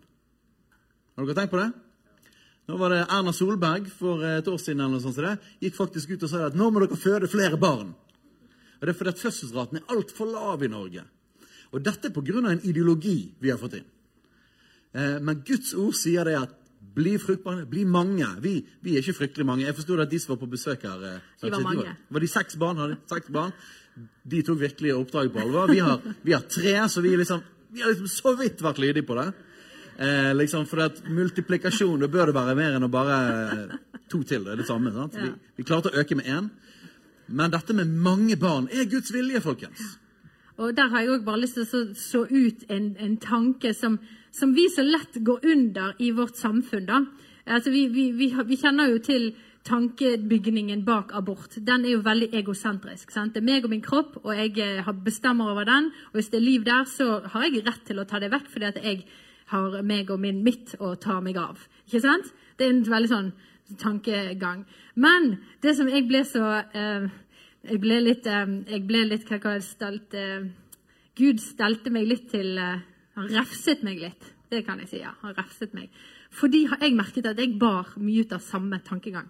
[1.13, 1.69] Har dere tenkt på det?
[2.67, 5.75] Nå var det Erna Solberg for et år siden eller noe sånt som det, gikk
[5.77, 7.91] faktisk ut og sa at nå må dere føde flere barn.
[8.79, 11.03] Og Det er fordi at fødselsraten er altfor lav i Norge.
[11.71, 12.51] Og dette er pga.
[12.51, 13.85] en ideologi vi har fått inn.
[14.93, 16.49] Eh, Men Guds ord sier det at
[16.93, 18.27] bli fruktbare, bli mange.
[18.41, 19.65] Vi, vi er ikke fryktelig mange.
[19.65, 21.95] Jeg forsto at de som var på besøk her eh, De var mange.
[22.09, 22.77] Var de seks barn?
[22.77, 23.53] Hadde seks barn?
[24.23, 25.71] De tok virkelig oppdraget på alvor.
[25.71, 27.41] Vi har, vi har tre, så vi, liksom,
[27.73, 29.27] vi har liksom så vidt vært lydige på det.
[29.97, 33.75] Eh, liksom, for at multiplikasjon det bør det være mer enn å bare eh,
[34.10, 34.45] to til.
[34.45, 34.93] Det er det samme.
[34.95, 35.17] Sant?
[35.19, 35.29] Vi,
[35.60, 36.49] vi klarte å øke med én.
[37.27, 39.84] Men dette med mange barn er Guds vilje, folkens.
[40.58, 43.73] Og der har jeg òg bare lyst til å så, så ut en, en tanke
[43.73, 43.97] som,
[44.34, 46.86] som vi så lett går under i vårt samfunn.
[46.89, 47.03] da.
[47.45, 49.32] Altså, vi, vi, vi, vi kjenner jo til
[49.63, 51.56] tankebygningen bak abort.
[51.56, 53.13] Den er jo veldig egosentrisk.
[53.13, 55.91] Det er meg og min kropp, og jeg eh, bestemmer over den.
[56.12, 58.49] Og hvis det er liv der, så har jeg rett til å ta det vekk,
[58.52, 59.06] fordi at jeg
[59.54, 61.62] har meg og min mitt å ta meg av.
[61.88, 62.32] Ikke sant?
[62.58, 63.32] Det er en veldig sånn
[63.80, 64.65] tankegang.
[64.95, 67.12] Men det som jeg ble så eh,
[67.63, 70.49] Jeg ble litt, eh, jeg ble litt hva det, stelt, eh,
[71.15, 72.82] Gud stelte meg litt til eh,
[73.15, 74.28] Han refset meg litt.
[74.52, 74.99] Det kan jeg si.
[74.99, 75.88] ja, Han refset meg.
[76.34, 79.30] Fordi jeg merket at jeg bar mye ut av samme tankegang.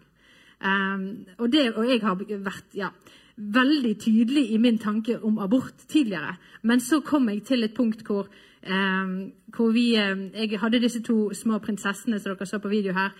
[0.63, 2.89] Um, og, det, og jeg har vært ja,
[3.35, 6.37] veldig tydelig i min tanke om abort tidligere.
[6.63, 8.29] Men så kom jeg til et punkt hvor,
[8.63, 12.93] um, hvor vi um, Jeg hadde disse to små prinsessene som dere så på video
[12.93, 13.11] her.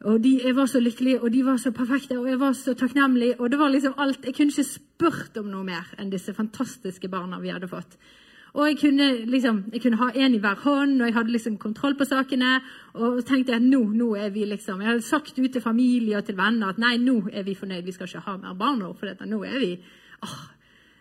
[0.00, 2.74] Og de, Jeg var så lykkelig, og de var så perfekte, og jeg var så
[2.74, 3.40] takknemlig.
[3.40, 7.08] Og det var liksom alt, Jeg kunne ikke spurt om noe mer enn disse fantastiske
[7.08, 7.98] barna vi hadde fått.
[8.58, 11.58] Og jeg kunne, liksom, jeg kunne ha en i hver hånd, og jeg hadde liksom
[11.62, 12.56] kontroll på sakene.
[12.98, 15.62] Og så tenkte jeg at nå, nå er vi liksom Jeg hadde sagt ut til
[15.62, 18.56] familie og til venner at nei, nå er vi fornøyd, vi skal ikke ha mer
[18.58, 18.90] barn nå.
[18.98, 19.72] For dette, nå er vi
[20.26, 20.38] åh,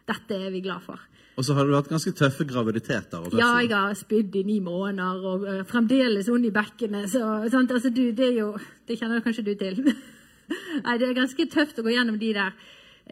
[0.08, 1.02] Dette er vi glad for.
[1.38, 3.26] Og så har du hatt ganske tøffe graviditeter.
[3.38, 7.10] Ja, jeg har spydd i ni måneder og uh, fremdeles vondt i bekkenet.
[7.12, 7.74] Så, sant?
[7.74, 8.54] Altså, du, det er jo
[8.88, 9.84] Det kjenner kanskje du til.
[10.86, 12.54] Nei, det er ganske tøft å gå gjennom de der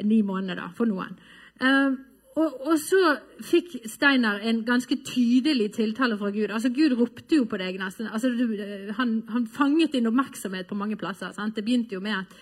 [0.05, 1.17] ni månedene da, for noen.
[1.61, 1.97] Eh,
[2.35, 3.01] og, og så
[3.47, 6.49] fikk Steinar en ganske tydelig tiltale fra Gud.
[6.51, 8.09] Altså, Gud ropte jo på deg nesten.
[8.11, 8.57] Altså, du,
[8.97, 11.31] han, han fanget din oppmerksomhet på mange plasser.
[11.35, 11.55] Sant?
[11.55, 12.35] Det begynte jo med at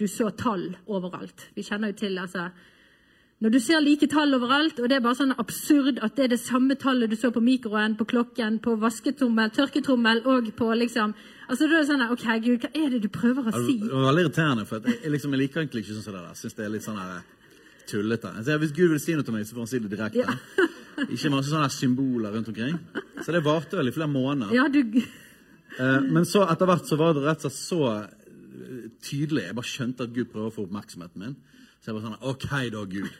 [0.00, 1.46] du så tall overalt.
[1.54, 2.48] Vi kjenner jo til altså,
[3.38, 6.34] når du ser like tall overalt, og det er bare sånn absurd at det er
[6.34, 11.14] det samme tallet du så på mikroen, på klokken, på vasketrommel, tørketrommel og på liksom
[11.46, 13.76] Altså da er det sånn OK, Gud, hva er det du prøver å si?
[13.78, 16.38] Det var veldig irriterende, for jeg, liksom, jeg liker egentlig ikke sånn som det der.
[16.40, 17.20] Synes det er litt sånn her
[17.90, 18.32] tullete.
[18.46, 20.24] Sier, hvis Gud vil si noe til meg, så får han si det direkte.
[20.24, 20.66] Ja.
[21.12, 22.78] Ikke masse sånne symboler rundt omkring.
[23.22, 24.54] Så det varte vel i flere måneder.
[24.56, 24.82] Ja, du
[25.76, 29.42] Eh, men så etter hvert så var det rett og slett så eh, tydelig.
[29.48, 31.34] Jeg bare skjønte at Gud prøver å få oppmerksomheten min.
[31.80, 33.10] Så jeg var sånn OK da, Gud.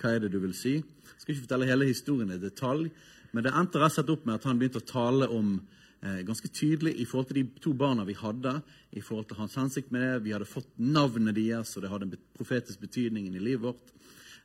[0.00, 0.74] Hva er det du vil si?
[0.82, 2.90] Jeg skal ikke fortelle hele historien i detalj,
[3.32, 6.20] men det endte rett og slett opp med at han begynte å tale om eh,
[6.28, 8.58] ganske tydelig i forhold til de to barna vi hadde,
[8.92, 10.12] i forhold til hans hensikt med det.
[10.26, 13.94] Vi hadde fått navnet deres, og det hadde en profetisk betydning i livet vårt.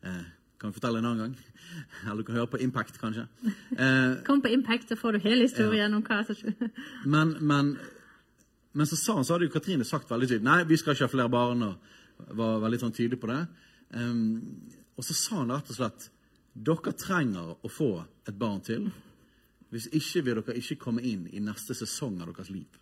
[0.07, 0.23] Eh,
[0.57, 1.35] kan vi fortelle en annen gang?
[2.05, 3.27] Eller du kan høre på Impact, kanskje.
[3.77, 6.37] Eh, kom på Impact, så får du hele historien om hva som
[7.13, 7.75] men, men,
[8.73, 11.05] men så sa han, så hadde jo Katrine sagt veldig tydelig Nei, vi skal ikke
[11.05, 11.67] ha flere barn.
[11.67, 13.41] og var veldig sånn tydelig på det.
[13.93, 14.39] Um,
[14.97, 16.09] og så sa han rett og slett
[16.57, 17.91] dere trenger å få
[18.27, 18.89] et barn til.
[19.73, 22.79] Hvis ikke vil dere ikke komme inn i neste sesong av deres liv.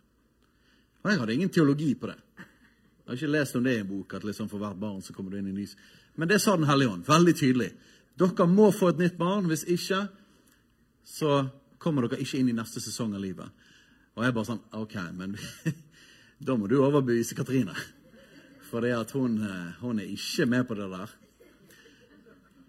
[1.03, 2.19] Og jeg hadde ingen teologi på det.
[2.37, 5.13] Jeg har ikke lest om det i en bok, at liksom for hvert barn så
[5.13, 5.75] kommer du inn i en nys.
[6.15, 7.71] Men det sa Den hellige ånd, veldig tydelig.
[8.15, 9.49] Dere må få et nytt barn.
[9.51, 10.07] Hvis ikke,
[11.03, 11.47] så
[11.77, 13.51] kommer dere ikke inn i neste sesong av livet.
[14.15, 15.35] Og jeg bare sånn OK, men
[16.47, 17.75] da må du overbevise Katrine.
[18.69, 21.11] For det at hun, eh, hun er ikke med på det der.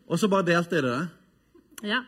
[0.07, 0.99] Og så bare delte jeg det.
[1.87, 2.03] Ja.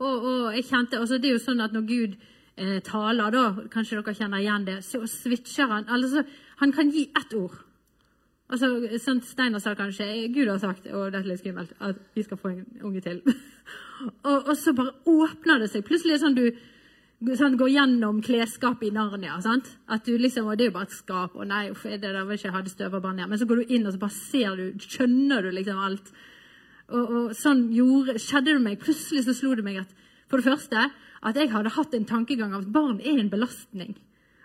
[0.00, 2.16] Og, og jeg kjente, altså Det er jo sånn at når Gud
[2.56, 5.88] eh, taler, da, kanskje dere kjenner igjen det, så switcher han.
[5.92, 6.24] Altså,
[6.60, 7.56] han kan gi ett ord,
[8.50, 12.24] Altså, sånn Steinar sa kanskje Gud har sagt og dette er litt skummelt, at vi
[12.26, 13.20] skal få en unge til.
[14.28, 15.86] og, og, så bare åpner det seg.
[15.86, 19.36] Plutselig er det sånn du sånn, går gjennom klesskapet i Narnia.
[19.44, 19.68] sant?
[19.86, 21.36] At du liksom, og Det er jo bare et skap.
[21.36, 23.28] og nei, uff, det der vil ikke ha det støverbarn her.
[23.28, 26.12] Men så går du inn og så bare ser du, skjønner du liksom alt.
[26.90, 28.80] Og, og sånn gjorde, skjedde det meg.
[28.82, 29.94] Plutselig så slo det meg at
[30.30, 33.94] for det første at jeg hadde hatt en tankegang av at barn er en belastning.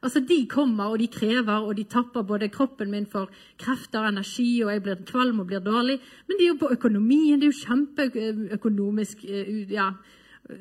[0.05, 4.11] Altså, De kommer og de krever, og de tapper både kroppen min for krefter og
[4.13, 5.97] energi, og jeg blir kvalm og blir dårlig.
[6.27, 7.39] Men det er jo på økonomien.
[7.41, 9.25] Det er jo kjempeøkonomisk
[9.73, 9.89] ja,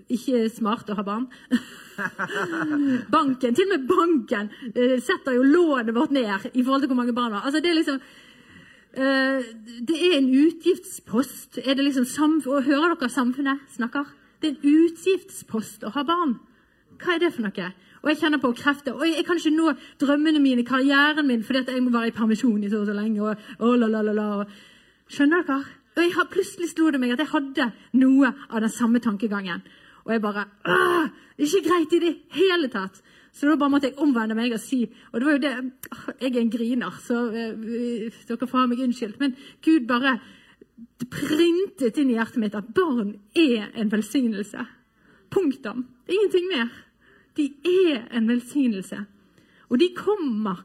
[0.09, 1.27] ikke smart å ha barn.
[3.15, 7.01] banken, Til og med banken eh, setter jo lånet vårt ned i forhold til hvor
[7.03, 7.49] mange barn vi har.
[7.49, 9.41] Altså, det er liksom uh,
[9.89, 11.61] Det er en utgiftspost.
[11.65, 12.09] Er det liksom
[12.49, 14.09] Hører dere samfunnet snakker?
[14.41, 16.39] Det er en utgiftspost å ha barn.
[17.01, 17.73] Hva er det for noe?
[18.05, 18.93] Og jeg kjenner på krefter.
[18.93, 22.17] Og jeg, jeg kan ikke nå drømmene mine, karrieren min, fordi jeg må være i
[22.17, 23.23] permisjon i så og så lenge.
[23.23, 24.45] Og, og la, la, la, la.
[25.09, 25.65] Skjønner dere?
[25.95, 29.65] Og jeg har, Plutselig slo det meg at jeg hadde noe av den samme tankegangen.
[30.05, 33.01] Og jeg bare Åh, Det er ikke greit i det hele tatt.
[33.33, 35.55] Så da bare måtte jeg omvende meg og si Og det var jo det
[36.21, 39.21] Jeg er en griner, så uh, dere får ha meg unnskyldt.
[39.21, 40.19] Men Gud bare
[41.11, 44.67] printet inn i hjertet mitt at barn er en velsignelse.
[45.31, 45.87] Punktum.
[46.09, 46.84] Ingenting mer.
[47.37, 49.05] De er en velsignelse.
[49.69, 50.63] Og de kommer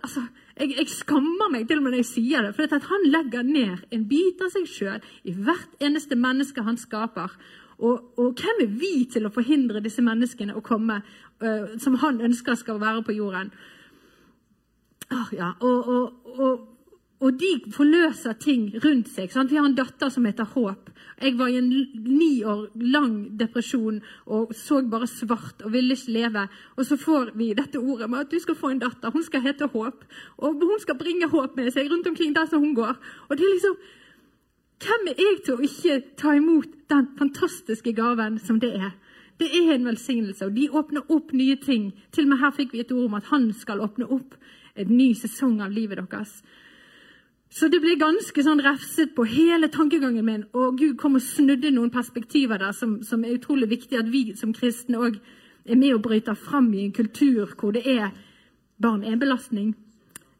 [0.00, 0.22] altså,
[0.58, 2.54] jeg, jeg, skammer meg til og med når jeg sier det.
[2.56, 7.34] For han legger ned en bit av seg sjøl i hvert eneste menneske han skaper.
[7.82, 12.20] Og, og, hvem er vi til å forhindre disse menneskene å komme uh, som han
[12.22, 13.50] ønsker skal være på jorden?
[15.12, 15.50] Oh, ja.
[15.60, 16.68] og, og, og
[17.38, 19.30] de forløser ting rundt seg.
[19.30, 19.52] Sant?
[19.52, 20.90] Vi har en datter som heter Håp.
[21.22, 26.16] Jeg var i en ni år lang depresjon og så bare svart og ville ikke
[26.16, 26.46] leve.
[26.74, 29.14] Og så får vi dette ordet med at du skal få en datter.
[29.14, 30.02] Hun skal hete Håp.
[30.42, 32.98] Og hun skal bringe håp med seg rundt omkring der som hun går.
[33.28, 33.78] Og det er liksom
[34.82, 38.96] Hvem er jeg til å ikke ta imot den fantastiske gaven som det er?
[39.38, 41.92] Det er en velsignelse, og de åpner opp nye ting.
[42.10, 44.34] Til og med her fikk vi et ord om at han skal åpne opp
[44.74, 46.34] en ny sesong av livet deres.
[47.52, 50.44] Så det ble ganske sånn refset på hele tankegangen min.
[50.56, 54.30] Og Gud kom og snudde noen perspektiver der som, som er utrolig viktig at vi
[54.38, 55.18] som kristne òg
[55.68, 58.08] er med og bryter fram i en kultur hvor det er
[58.82, 59.74] barn er en belastning.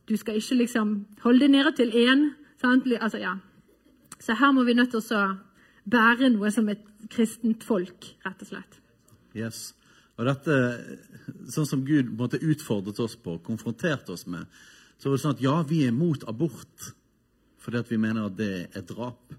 [0.08, 2.30] Du skal ikke liksom holde det nede til én.
[2.64, 3.36] Altså, ja.
[4.20, 5.22] Så her må vi nødt til å
[5.84, 8.80] bære noe som et kristent folk, rett og slett.
[9.34, 9.74] Yes.
[10.16, 10.56] Og dette,
[11.50, 14.46] sånn som Gud måtte utfordret oss på, konfronterte oss med,
[14.96, 16.92] så var det sånn at ja, vi er mot abort
[17.62, 19.34] fordi at vi mener at det er drap.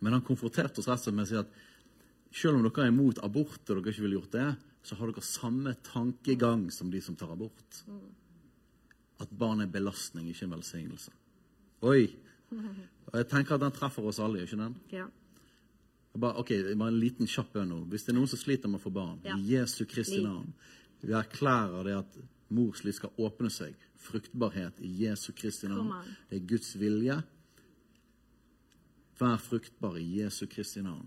[0.00, 1.60] Men han konfronterte oss rett og slett med å si at
[2.40, 4.48] selv om dere er imot abort, og dere ikke ville gjort det,
[4.86, 7.80] så har dere samme tankegang som de som tar abort.
[9.20, 11.14] At barn er belastning, ikke en velsignelse.
[11.88, 12.04] Oi!
[12.50, 14.76] Og jeg tenker at den treffer oss alle, ikke den?
[14.92, 15.06] Ja.
[16.10, 17.80] Bare, ok, bare en liten kjapp bønn nå.
[17.90, 19.36] Hvis det er noen som sliter med å få barn, ja.
[19.36, 20.50] i Jesu Kristi navn,
[21.00, 22.18] vi erklærer det at
[22.54, 25.92] mors liv skal åpne seg fruktbarhet i Jesu Kristi navn.
[26.28, 27.20] Det er Guds vilje.
[29.20, 31.06] Vær fruktbar i Jesu Kristi navn.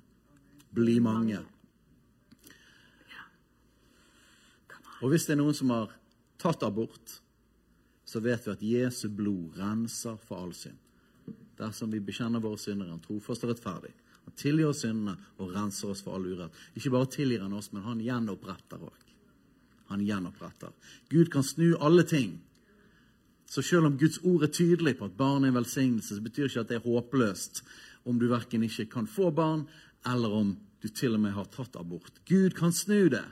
[0.74, 1.42] Bli mange.
[5.04, 5.92] Og hvis det er noen som har
[6.40, 7.18] tatt abort,
[8.08, 10.80] så vet vi at Jesu blod renser for all synd.
[11.58, 13.92] Dersom vi bekjenner våre synder, er han trofast og rettferdig.
[14.24, 16.56] Han tilgir oss syndene og renser oss for all urett.
[16.78, 19.03] Ikke bare tilgir han oss, men han gjenoppretter òg.
[19.94, 20.74] Han gjenoppretter.
[21.14, 22.42] Gud kan snu alle ting
[23.54, 26.48] så selv om Guds ord er tydelig på at barn er en velsignelse, så betyr
[26.48, 27.60] ikke at det er håpløst
[28.10, 29.68] om du verken ikke kan få barn,
[30.10, 32.18] eller om du til og med har tatt abort.
[32.26, 33.26] Gud kan snu det.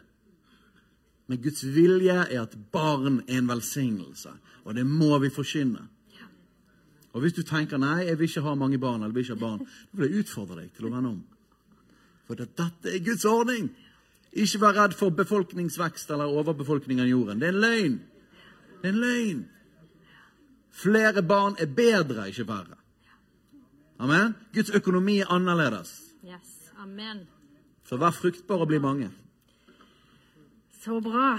[1.26, 5.88] Men Guds vilje er at barn er en velsignelse, og det må vi forkynne.
[7.12, 9.48] Og Hvis du tenker nei, jeg vil ikke ha mange barn, eller vil ikke ha
[9.48, 11.24] barn, da vil jeg utfordre deg til å vende om.
[12.30, 13.74] For dette er Guds ordning.
[14.32, 17.42] Ikke vær redd for befolkningsvekst eller overbefolkning av jorden.
[17.42, 17.98] Det er en løgn.
[18.82, 19.42] Det er en løgn.
[20.72, 22.78] Flere barn er bedre, ikke verre.
[24.02, 24.36] Amen.
[24.56, 25.92] Guds økonomi er annerledes.
[26.24, 27.26] Yes, amen.
[27.86, 29.12] Så vær fruktbar og bli mange.
[30.82, 31.36] Så bra.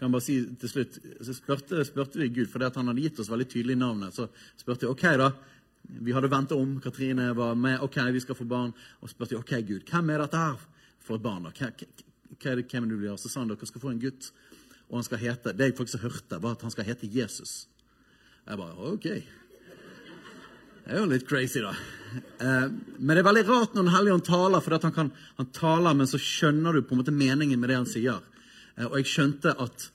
[0.00, 3.30] Kan bare si til slutt, så spurte, spurte vi Gud, fordi han hadde gitt oss
[3.30, 4.16] veldig tydelig navnet.
[4.16, 4.26] Så
[4.58, 5.28] spurte jeg ok da,
[6.02, 6.80] vi hadde venta om.
[6.82, 7.78] Katrine var med.
[7.84, 8.72] Ok, vi skal få barn.
[9.00, 10.64] Og spurte jeg, ok Gud, hvem er dette her
[10.98, 11.46] for et barn?
[11.46, 11.76] da?
[12.38, 13.20] Hva er det, hvem du vil gjøre?
[13.20, 14.32] Så sa han dere skal få en gutt.
[14.88, 17.66] Og han skal hete, Det jeg faktisk hørte, var at han skal hete Jesus.
[18.46, 19.06] Jeg bare OK.
[20.82, 21.72] Det er jo litt crazy, da.
[22.42, 22.68] Eh,
[22.98, 25.94] men det er veldig rart når Den hellige ånd taler, for han, kan, han taler,
[25.94, 28.24] men så skjønner du på en måte meningen med det han sier.
[28.76, 29.90] Eh, og jeg skjønte at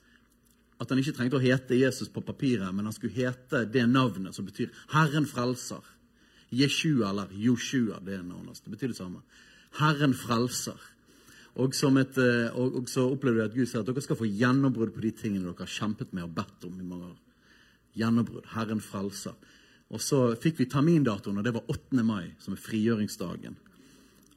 [0.77, 4.35] at han ikke trengte å hete Jesus på papiret, men han skulle hete det navnet
[4.35, 5.81] som betyr 'Herren frelser'.
[6.49, 8.59] Jeshua eller Joshua, det er navnet hans.
[8.59, 9.21] Det betyr det samme.
[9.79, 10.79] Herren frelser.
[11.57, 14.29] Og, et, eh, og, og så opplevde jeg at Gud sier at dere skal få
[14.29, 17.15] gjennombrudd på de tingene dere har kjempet med og bedt om i mange år.
[17.97, 18.51] Gjennombrudd.
[18.53, 19.33] Herren frelser.
[19.89, 22.03] Og så fikk vi termindatoen, og det var 8.
[22.05, 23.55] mai, som er frigjøringsdagen.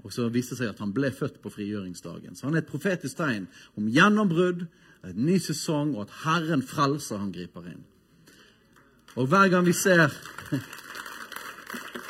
[0.00, 2.38] Og så viste det seg at han ble født på frigjøringsdagen.
[2.38, 4.64] Så han er et profetisk tegn om gjennombrudd,
[5.04, 7.84] en ny sesong, og at Herren frelser, han griper inn.
[9.18, 10.08] Og hver gang vi ser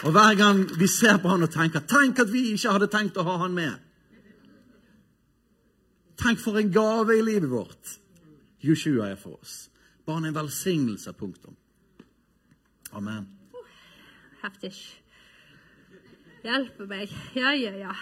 [0.04, 3.18] Og hver gang vi ser på han og tenker Tenk at vi ikke hadde tenkt
[3.20, 3.89] å ha han med.
[6.20, 7.96] Tenk for en gave i livet vårt
[8.60, 9.70] Joshua er for oss.
[10.04, 11.12] Bare en velsignelse.
[11.16, 11.56] Punktum.
[12.92, 13.28] Amen.
[14.42, 14.74] Heftig.
[16.44, 17.12] Hjelpe meg.
[17.36, 17.94] Ja, ja, ja.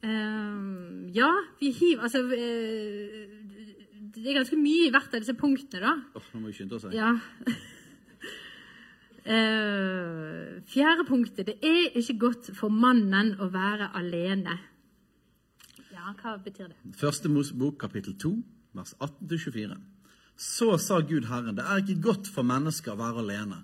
[0.00, 1.28] Um, ja,
[1.60, 5.92] vi hiver Altså Det er ganske mye i hvert av disse punktene, da.
[6.16, 6.86] Oh, nå må vi skynde oss.
[6.94, 7.12] Ja.
[9.26, 11.50] uh, fjerde punktet.
[11.50, 14.58] Det er ikke godt for mannen å være alene.
[16.00, 16.78] Hva betyr det?
[16.96, 18.32] Første Mosebok, kapittel 2,
[18.76, 19.76] vers 18-24.
[20.40, 23.60] Så sa Gud Herren, det er ikke godt for mennesker å være alene.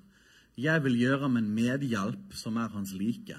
[0.60, 3.38] Jeg vil gjøre ham en medhjelp som er hans like.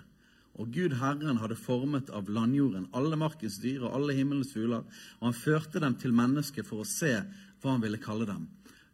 [0.58, 4.86] Og Gud Herren hadde formet av landjorden alle markens dyr og alle himmelens fugler,
[5.20, 7.14] og han førte dem til mennesket for å se
[7.62, 8.48] hva han ville kalle dem.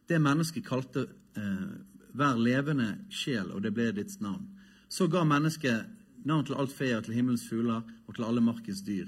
[0.08, 1.08] Det mennesket kalte
[1.40, 1.68] eh,
[2.14, 4.44] hver levende sjel, og det ble ditt navn.
[4.92, 5.88] Så ga mennesket
[6.28, 9.08] navn til alt fe og til himmelens fugler og til alle markens dyr.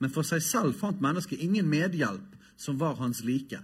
[0.00, 3.60] Men for seg selv fant mennesket ingen medhjelp som var hans like.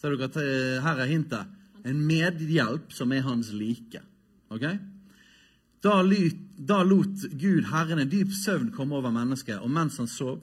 [0.00, 1.56] Ser dere at eh, her er hintet?
[1.88, 4.02] En medhjelp som er hans like.
[4.52, 4.64] Ok?
[5.84, 10.10] Da, lyt, da lot Gud Herren en dyp søvn komme over mennesket, og mens han
[10.10, 10.40] sov,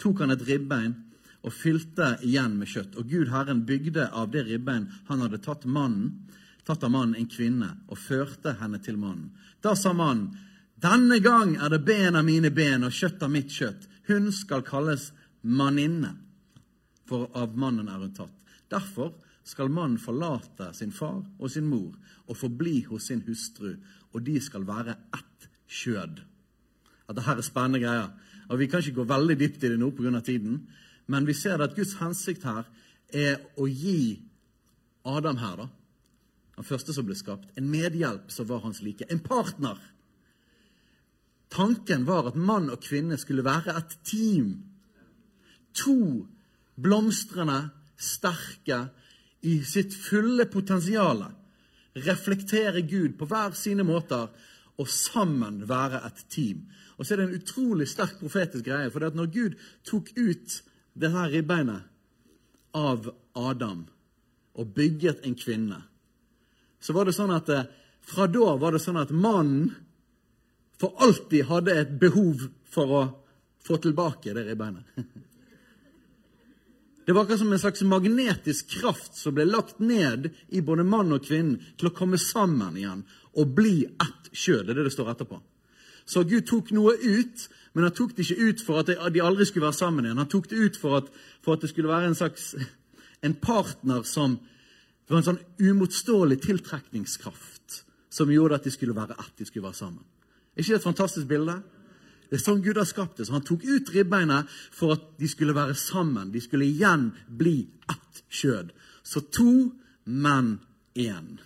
[0.00, 0.94] tok han et ribbein
[1.42, 2.96] og fylte igjen med kjøtt.
[2.96, 6.22] Og Gud Herren bygde av det ribbein han hadde tatt, mannen,
[6.64, 9.32] tatt av mannen, en kvinne, og førte henne til mannen.
[9.62, 10.30] Da sa mannen,
[10.82, 13.84] denne gang er det ben av mine ben og kjøtt av mitt kjøtt.
[14.08, 15.10] Hun skal kalles
[15.42, 16.16] manninne,
[17.06, 18.34] for av mannen er hun tatt.
[18.70, 19.12] Derfor
[19.44, 21.94] skal mannen forlate sin far og sin mor
[22.28, 23.74] og forbli hos sin hustru,
[24.12, 26.22] og de skal være ett kjød.
[27.08, 28.10] At det er spennende greier.
[28.48, 30.20] Og Vi kan ikke gå veldig dypt i det nå pga.
[30.20, 30.68] tiden,
[31.06, 32.64] men vi ser at Guds hensikt her
[33.12, 34.22] er å gi
[35.04, 35.68] Adam her, da,
[36.56, 39.06] den første som ble skapt, en medhjelp som var hans like.
[39.10, 39.78] En partner.
[41.52, 44.54] Tanken var at mann og kvinne skulle være et team.
[45.84, 46.26] To
[46.80, 47.68] blomstrende,
[48.00, 48.86] sterke,
[49.42, 51.24] i sitt fulle potensial.
[51.98, 54.30] Reflektere Gud på hver sine måter
[54.80, 56.64] og sammen være et team.
[56.96, 58.90] Og så er det en utrolig sterk profetisk greie.
[58.90, 60.62] For når Gud tok ut
[60.94, 61.88] det her ribbeinet
[62.78, 63.86] av Adam
[64.54, 65.80] og bygget en kvinne,
[66.80, 67.68] så var det sånn at eh,
[68.02, 69.70] fra da var det sånn at mannen
[70.82, 73.02] for alltid hadde et behov for å
[73.62, 74.96] få tilbake det ribbeinet.
[77.02, 81.10] Det var akkurat som en slags magnetisk kraft som ble lagt ned i både mann
[81.10, 83.00] og kvinne til å komme sammen igjen
[83.34, 84.68] og bli ett kjød.
[84.68, 85.40] Det er det det står etterpå.
[86.06, 89.48] Så Gud tok noe ut, men han tok det ikke ut for at de aldri
[89.48, 90.22] skulle være sammen igjen.
[90.22, 91.10] Han tok det ut for at,
[91.42, 92.52] for at det skulle være en slags
[93.26, 94.38] en partner som
[95.02, 97.80] Det var en sånn umotståelig tiltrekningskraft
[98.14, 100.04] som gjorde at de skulle være ett, de skulle være sammen.
[100.52, 101.60] Er ikke det et fantastisk bilde?
[102.28, 103.26] Det er sånn Gud har skapt det.
[103.28, 106.30] Så han tok ut ribbeinet for at de skulle være sammen.
[106.32, 108.70] De skulle igjen bli ett skjød.
[109.04, 109.72] Så to,
[110.04, 110.54] men
[110.96, 111.38] én.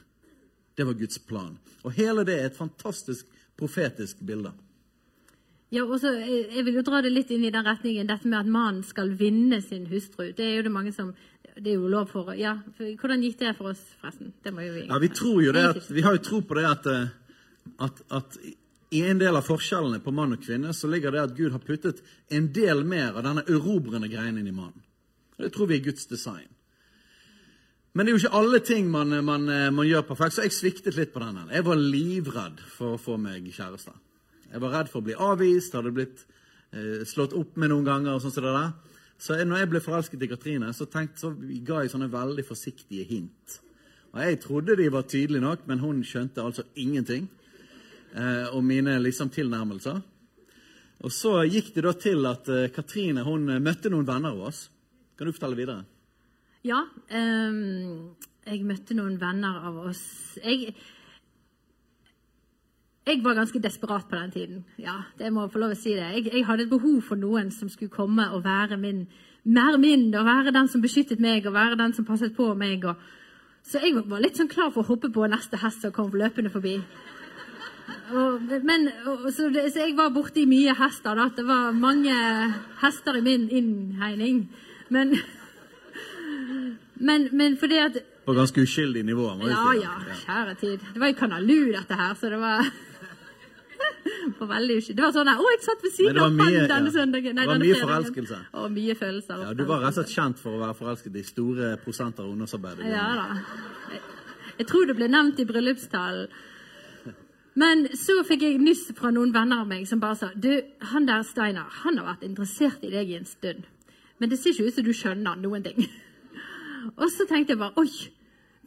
[0.77, 1.57] Det var Guds plan.
[1.83, 3.27] Og hele det er et fantastisk
[3.59, 4.53] profetisk bilde.
[5.75, 8.29] Ja, og så, eh, Jeg vil jo dra det litt inn i den retningen, dette
[8.29, 10.33] med at mannen skal vinne sin hustru.
[10.33, 11.15] Det er jo det mange som
[11.57, 14.33] Det er jo lov for Ja, for, Hvordan gikk det for oss, forresten?
[14.45, 16.55] Det må jo vi Ja, Vi tror jo det at, vi har jo tro på
[16.55, 17.09] det at, eh,
[17.81, 18.39] at, at
[18.95, 21.63] i en del av forskjellene på mann og kvinne så ligger det at Gud har
[21.65, 24.83] puttet en del mer av denne erobrende greien inn i mannen.
[25.37, 26.49] Det tror vi er Guds design.
[27.97, 30.99] Men det er jo ikke alle ting man, man, man gjør perfekt, så jeg sviktet
[30.99, 31.47] litt på denne.
[31.49, 33.95] Jeg var livredd for å få meg kjæreste.
[34.53, 36.23] Jeg var redd for å bli avvist, hadde blitt
[36.77, 38.17] eh, slått opp med noen ganger.
[38.17, 38.75] og sånn der.
[39.19, 41.33] Så jeg, når jeg ble forelsket i Katrine, så, tenkte, så
[41.67, 43.59] ga jeg sånne veldig forsiktige hint.
[44.13, 47.31] Og Jeg trodde de var tydelige nok, men hun skjønte altså ingenting
[48.17, 50.01] eh, om mine liksom, tilnærmelser.
[51.05, 54.49] Og så gikk det da til at eh, Katrine hun eh, møtte noen venner av
[54.49, 54.67] oss.
[55.17, 55.85] Kan du fortelle videre?
[56.67, 56.83] Ja,
[57.15, 60.03] ehm, jeg møtte noen venner av oss.
[60.43, 60.73] Jeg,
[63.07, 64.65] jeg var ganske desperat på den tiden.
[64.83, 66.09] Ja, det må jeg få lov å si det.
[66.17, 69.05] Jeg, jeg hadde et behov for noen som skulle komme og være min,
[69.47, 72.89] mer min og være den som beskyttet meg og være den som passet på meg.
[72.89, 72.99] Og,
[73.67, 76.51] så jeg var litt sånn klar for å hoppe på neste hest som kom løpende
[76.55, 76.81] forbi.
[78.13, 81.17] Og, men, og, så, det, så jeg var borti mye hester.
[81.19, 81.29] da.
[81.37, 82.15] Det var mange
[82.83, 84.45] hester i min innhegning.
[84.89, 85.17] Men,
[86.95, 89.27] men, men fordi at På ganske uskyldig nivå.
[89.47, 89.83] Ja si.
[89.83, 89.95] ja,
[90.25, 90.79] kjære tid.
[90.95, 92.67] Det var i Kanalu, dette her, så det var
[94.39, 94.97] på veldig uskyldig.
[94.97, 96.97] Det var sånn her, 'Å, jeg satt ved siden det av han denne ja.
[96.99, 98.41] søndagen.' Nei, Det var mye forelskelse.
[98.63, 99.47] Og mye følelser.
[99.47, 102.35] Ja, du var rett og slett kjent for å være forelsket i store prosenter av
[102.35, 102.91] ungdomsarbeidet.
[102.91, 103.41] Ja da.
[103.95, 104.03] Jeg,
[104.59, 106.29] jeg tror det ble nevnt i bryllupstalen.
[107.57, 110.51] Men så fikk jeg nyss fra noen venner av meg som bare sa Du,
[110.93, 113.65] han der Steinar, han har vært interessert i deg i en stund.
[114.21, 115.81] Men det ser ikke ut som du skjønner noen ting.
[117.01, 117.89] Og så tenkte jeg bare Oi,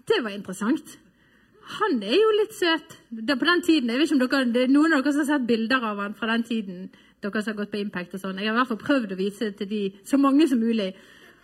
[0.10, 0.98] det var interessant.
[1.78, 2.96] Han er jo litt søt.
[3.14, 5.22] Da, på den tiden, jeg vet ikke om dere, det er Noen av dere som
[5.22, 6.88] har sett bilder av han fra den tiden,
[7.22, 8.40] dere som har gått på Impact og sånn.
[8.42, 10.90] Jeg har i hvert fall prøvd å vise til de, så mange som mulig.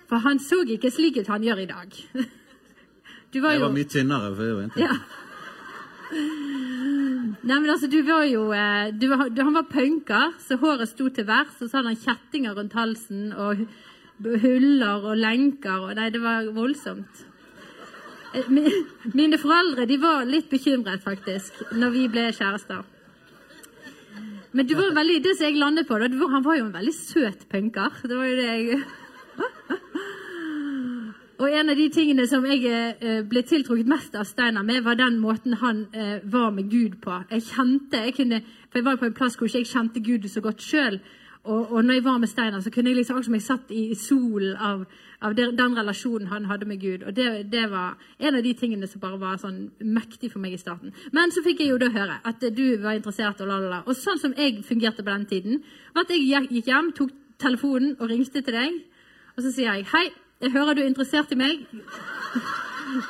[0.09, 2.01] For han så ikke slik ut han gjør i dag.
[3.35, 4.27] Du var Jeg jo var mye tynnere.
[4.37, 4.59] før.
[4.79, 4.93] ja.
[7.45, 11.27] Nei, men altså, du var jo eh, du Han var punker, så håret sto til
[11.27, 13.65] værs, og så hadde han kjettinger rundt halsen og
[14.23, 17.25] huller og lenker og Nei, det var voldsomt.
[18.33, 18.49] Eh,
[19.13, 22.83] Mine foreldre de var litt bekymret, faktisk, når vi ble kjærester.
[24.55, 26.95] Men du var veldig, det som jeg landet på, da, han var jo en veldig
[26.95, 27.99] søt punker.
[28.07, 28.83] Det var jo det jeg
[31.35, 34.95] Og en av de tingene som jeg eh, ble tiltrukket mest av Steinar med, var
[34.95, 37.17] den måten han eh, var med Gud på.
[37.31, 40.29] Jeg kjente, jeg kunne, for jeg var på en plass hvor ikke jeg kjente Gud
[40.31, 41.01] så godt sjøl.
[41.43, 43.75] Og, og når jeg var med Steinar, så kunne jeg liksom akkurat som jeg satt
[43.75, 44.87] i solen av,
[45.21, 47.03] av den, den relasjonen han hadde med Gud.
[47.03, 50.55] Og det, det var en av de tingene som bare var sånn mektig for meg
[50.55, 50.95] i starten.
[51.11, 53.83] Men så fikk jeg jo da høre at du var interessert, og la, la, la.
[53.83, 55.63] Og sånn som jeg fungerte på den tiden,
[55.93, 57.11] var at jeg gikk hjem, tok
[57.43, 58.85] telefonen og ringte til deg.
[59.35, 60.07] Og så sier jeg hei,
[60.43, 61.63] jeg hører du er interessert i meg.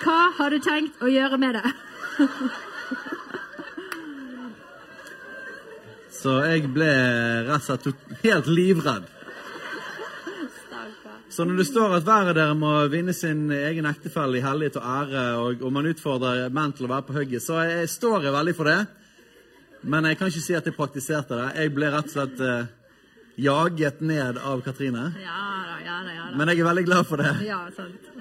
[0.04, 1.74] Hva har du tenkt å gjøre med det?
[6.16, 6.90] Så jeg ble
[7.50, 9.12] rett og slett helt livredd.
[11.36, 14.78] Så når det står at hver av dere må vinne sin egen ektefelle i hellighet
[14.80, 18.30] og ære, og, og man utfordrer menn til å være på hugget, så jeg står
[18.30, 18.80] jeg veldig for det.
[19.86, 21.50] Men jeg kan ikke si at jeg praktiserte det.
[21.60, 22.70] Jeg ble rett og slett eh,
[23.36, 25.10] jaget ned av Katrine.
[25.22, 26.38] Ja da, ja da, ja da.
[26.38, 27.32] Men jeg er veldig glad for det.
[27.48, 28.12] Ja, sant.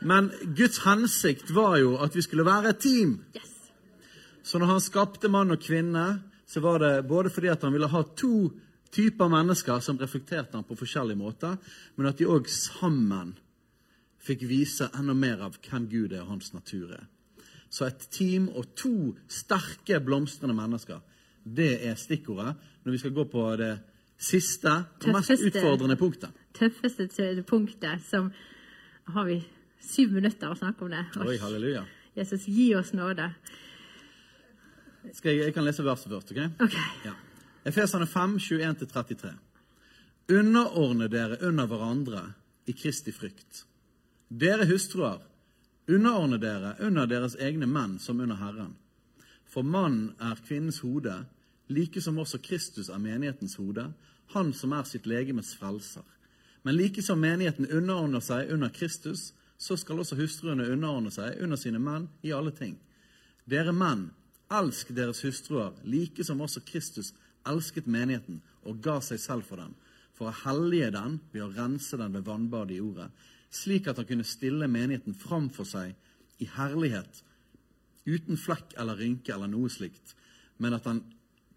[0.00, 3.18] Men Guds hensikt var jo at vi skulle være et team.
[3.34, 3.50] Yes.
[4.42, 6.06] Så når han skapte mann og kvinne,
[6.46, 8.48] så var det både fordi at han ville ha to
[8.94, 11.58] typer mennesker som reflekterte han på forskjellige måter,
[11.96, 13.34] men at de òg sammen
[14.24, 17.04] fikk vise enda mer av hvem Gud er og hans natur er.
[17.68, 21.02] Så et team og to sterke, blomstrende mennesker,
[21.56, 23.72] det er stikkordet når vi skal gå på det
[24.18, 25.52] siste og mest Tøffeste.
[25.52, 26.30] utfordrende punktet.
[26.54, 28.32] Tøffeste punktet som
[29.08, 29.38] Har vi
[29.80, 31.06] syv minutter å snakke om det?
[31.24, 31.84] Oi, halleluja.
[32.18, 33.30] Jesus, gi oss nåde.
[35.14, 36.32] Skal jeg, jeg kan lese verset først.
[36.32, 36.60] ok?
[36.60, 36.82] okay.
[37.06, 37.14] Ja.
[37.64, 39.30] Efesene 5, 21-33.
[40.28, 42.20] Underordne dere under hverandre
[42.68, 43.64] i Kristi frykt.
[44.28, 45.22] Dere hustruer,
[45.88, 48.74] underordne dere under deres egne menn som under Herren.
[49.48, 51.14] For mannen er kvinnens hode,
[51.68, 53.90] like som også Kristus er menighetens hode,
[54.34, 56.04] han som er sitt legemes frelser.
[56.62, 61.58] Men like som menigheten underordner seg under Kristus, så skal også hustruene underordne seg under
[61.58, 62.76] sine menn i alle ting.
[63.48, 64.10] Dere menn,
[64.52, 67.12] elsk deres hustruer, like som også Kristus
[67.48, 69.74] elsket menigheten og ga seg selv for den,
[70.16, 73.08] for å hellige den ved å rense den ved vannbadet i ordet,
[73.50, 75.94] slik at han kunne stille menigheten framfor seg
[76.42, 77.22] i herlighet,
[78.08, 80.14] uten flekk eller rynke eller noe slikt,
[80.58, 81.02] men at han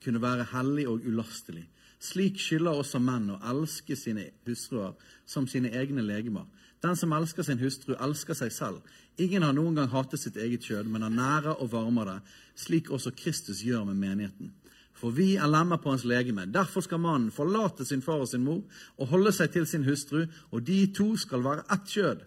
[0.04, 1.68] kunne være hellig og ulastelig.
[2.02, 4.96] Slik skylder også menn å elske sine hustruer
[5.30, 6.48] som sine egne legemer.
[6.82, 8.80] Den som elsker sin hustru, elsker seg selv.
[9.22, 12.18] Ingen har noen gang hatet sitt eget kjød, men har nære og varmer det,
[12.58, 14.50] slik også Kristus gjør med menigheten.
[14.98, 16.48] For vi er lemmer på hans legeme.
[16.50, 18.62] Derfor skal mannen forlate sin far og sin mor
[18.98, 22.26] og holde seg til sin hustru, og de to skal være ett kjød.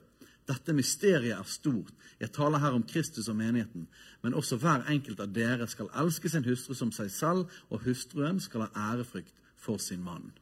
[0.49, 1.93] Dette mysteriet er stort.
[2.21, 3.89] Jeg taler her om Kristus og menigheten.
[4.23, 8.41] Men også hver enkelt av dere skal elske sin hustru som seg selv, og hustruen
[8.41, 10.33] skal ha ærefrykt for sin mann.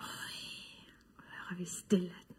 [0.00, 0.38] Oi,
[1.18, 2.32] Hører vi stillheten.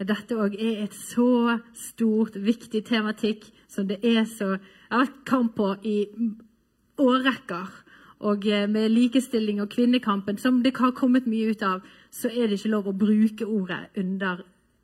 [0.00, 5.24] Dette òg er et så stort, viktig tematikk som det er så Jeg har vært
[5.28, 5.98] kamp på i
[6.98, 7.68] årrekker.
[8.20, 12.48] Og eh, med likestilling og kvinnekampen, som det har kommet mye ut av, så er
[12.48, 14.42] det ikke lov å bruke ordet under,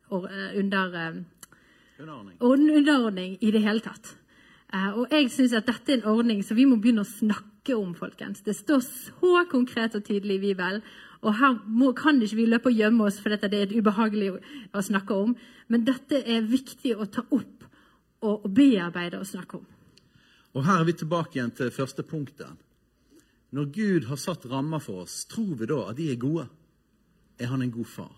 [0.09, 1.23] or- eh, under eh,
[1.99, 2.37] Underordning.
[2.41, 4.15] underordning i det hele tatt.
[4.73, 7.75] Eh, og jeg syns at dette er en ordning som vi må begynne å snakke
[7.77, 8.41] om, folkens.
[8.43, 10.81] Det står så konkret og tydelig i Bibelen.
[11.21, 14.35] Og her må, kan ikke vi løpe og gjemme oss, for dette det er ubehagelig
[14.73, 15.35] å snakke om.
[15.67, 17.65] Men dette er viktig å ta opp
[18.21, 19.65] og, og bearbeide og snakke om.
[20.53, 22.53] Og her er vi tilbake igjen til første punktet.
[23.51, 26.47] Når Gud har satt rammer for oss, tror vi da at de er gode?
[27.39, 28.13] Er han en god far?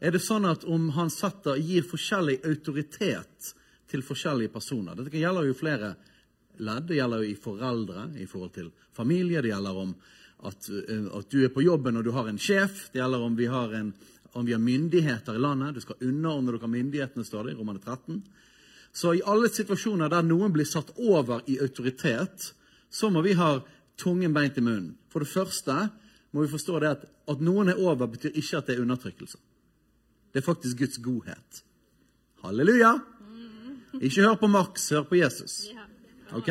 [0.00, 3.50] Er det sånn at om han setter, gir forskjellig autoritet
[3.90, 5.90] til forskjellige personer Dette gjelder jo flere
[6.60, 6.86] ledd.
[6.88, 9.42] Det gjelder jo i foreldre, i forhold til familie.
[9.42, 9.92] Det gjelder om
[10.48, 12.88] at, eh, at du er på jobben og du har en sjef.
[12.92, 13.92] Det gjelder om vi har, en,
[14.32, 15.74] om vi har myndigheter i landet.
[15.74, 18.22] Du skal underordne dere myndighetene, står det i Romane 13.
[18.92, 22.54] Så i alle situasjoner der noen blir satt over i autoritet,
[22.90, 23.60] så må vi ha
[24.00, 24.96] tungen beint i munnen.
[25.12, 25.76] For det første
[26.32, 29.38] må vi forstå det at at noen er over, betyr ikke at det er undertrykkelse.
[30.32, 31.64] Det er faktisk Guds godhet.
[32.44, 32.98] Halleluja!
[34.00, 35.64] Ikke hør på Max, hør på Jesus.
[36.32, 36.50] Ok?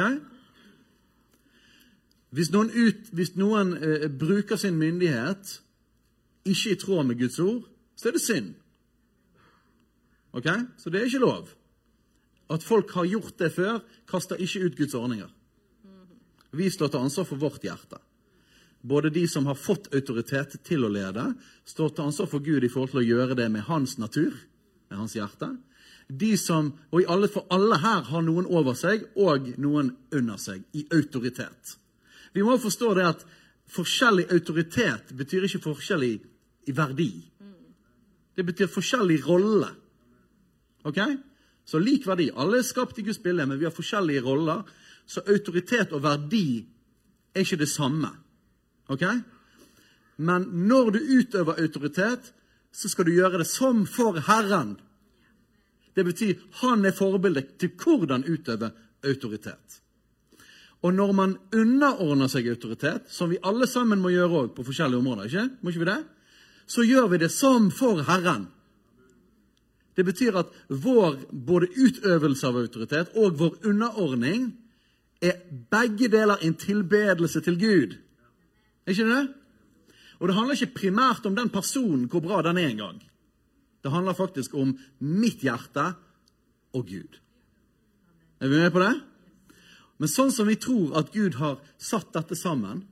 [2.30, 5.62] Hvis noen, ut, hvis noen uh, bruker sin myndighet
[6.46, 7.64] ikke i tråd med Guds ord,
[7.96, 8.52] så er det synd.
[10.36, 10.50] Ok?
[10.78, 11.50] Så det er ikke lov.
[12.50, 15.30] At folk har gjort det før, kaster ikke ut Guds ordninger.
[16.52, 18.02] Vi står til ansvar for vårt hjerte.
[18.82, 21.26] Både de som har fått autoritet til å lede,
[21.68, 24.32] står til ansvar for Gud i forhold til å gjøre det med hans natur,
[24.90, 25.52] med hans hjerte.
[26.10, 30.40] De som, og i alle, For alle her har noen over seg og noen under
[30.42, 31.76] seg, i autoritet.
[32.34, 33.26] Vi må forstå det at
[33.70, 36.14] forskjellig autoritet betyr ikke forskjellig
[36.70, 37.12] i verdi.
[38.36, 39.70] Det betyr forskjellig rolle.
[40.88, 41.00] Ok?
[41.66, 42.30] Så lik verdi.
[42.34, 44.64] Alle er skapt i Guds bilde, men vi har forskjellige roller.
[45.06, 46.64] Så autoritet og verdi
[47.36, 48.10] er ikke det samme.
[48.90, 49.06] Ok?
[50.18, 52.34] Men når du utøver autoritet,
[52.72, 54.78] så skal du gjøre det som for Herren.
[55.96, 58.72] Det betyr han er forbildet til hvordan utøve
[59.04, 59.82] autoritet.
[60.82, 65.00] Og når man underordner seg autoritet, som vi alle sammen må gjøre også på forskjellige
[65.02, 65.50] områder, ikke?
[65.62, 66.02] Må ikke vi det?
[66.70, 68.48] så gjør vi det som for Herren.
[69.98, 74.52] Det betyr at vår både utøvelse av autoritet og vår underordning
[75.22, 77.98] er begge deler en tilbedelse til Gud.
[78.90, 79.22] Ikke det?
[80.20, 83.00] Og det handler ikke primært om den personen, hvor bra den er engang.
[83.84, 85.94] Det handler faktisk om mitt hjerte
[86.76, 87.20] og Gud.
[88.40, 88.96] Er vi med på det?
[90.00, 92.84] Men sånn som vi tror at Gud har satt dette sammen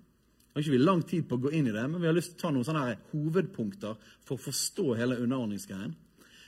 [0.58, 2.34] har ikke vi lang tid på å gå inn i det, men vi har lyst
[2.34, 3.94] til å ta noen sånne her hovedpunkter
[4.26, 5.94] for å forstå hele underordningsgreien.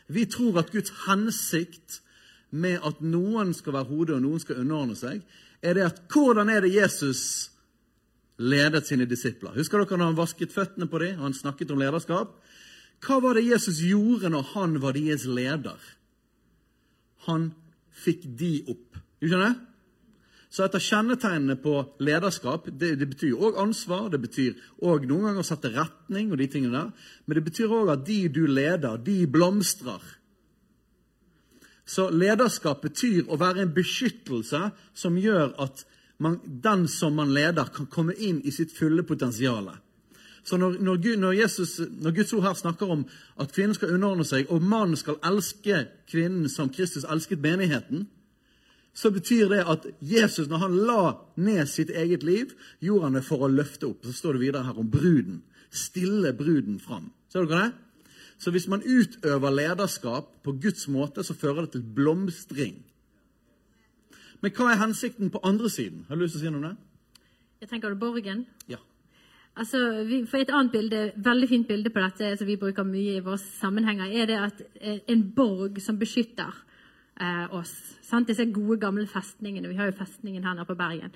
[0.09, 1.99] Vi tror at Guds hensikt
[2.49, 5.21] med at noen skal være hodet og noen skal underordne seg,
[5.61, 7.21] er det at hvordan er det Jesus
[8.39, 9.53] ledet sine disipler?
[9.59, 12.35] Husker dere når han vasket føttene på dem han snakket om lederskap?
[13.05, 15.79] Hva var det Jesus gjorde når han var deres leder?
[17.27, 17.51] Han
[18.03, 18.99] fikk de opp.
[19.19, 19.57] Du skjønner?
[20.49, 25.27] Så et av kjennetegnene på lederskap det, det betyr òg ansvar, det betyr òg noen
[25.27, 28.47] ganger å sette retning, og de tingene der, men det betyr òg at de du
[28.49, 30.01] leder, de blomstrer.
[31.89, 35.85] Så lederskap betyr å være en beskyttelse som gjør at
[36.19, 39.71] man, den som man leder, kan komme inn i sitt fulle potensial.
[40.43, 43.03] Så når, når, Gud, når, Jesus, når, Guds ord her snakker om
[43.39, 48.07] at kvinnen skal underordne seg, og mannen skal elske kvinnen som Kristus elsket menigheten,
[48.93, 51.03] så betyr det at Jesus, når han la
[51.39, 52.51] ned sitt eget liv,
[52.83, 54.03] gjorde han det for å løfte opp.
[54.03, 55.43] Så står det videre her om bruden.
[55.71, 57.11] Stille bruden fram.
[57.31, 57.71] Ser dere det?
[58.39, 62.79] Så hvis man utøver lederskap på Guds måte, så fører det til blomstring.
[64.41, 66.05] Men hva er hensikten på andre siden?
[66.07, 66.75] Har du lyst til å si noe om det?
[67.59, 68.45] Jeg tenker du borgen?
[68.71, 68.79] Ja.
[69.59, 73.17] Altså, vi, for Et annet bilde, veldig fint bilde på dette som vi bruker mye
[73.17, 76.53] i våre sammenhenger, er det at eh, en borg som beskytter
[77.19, 77.73] eh, oss.
[78.07, 78.29] Sant?
[78.29, 79.67] Disse gode, gamle festningene.
[79.67, 81.11] Vi har jo festningen her nede på Bergen.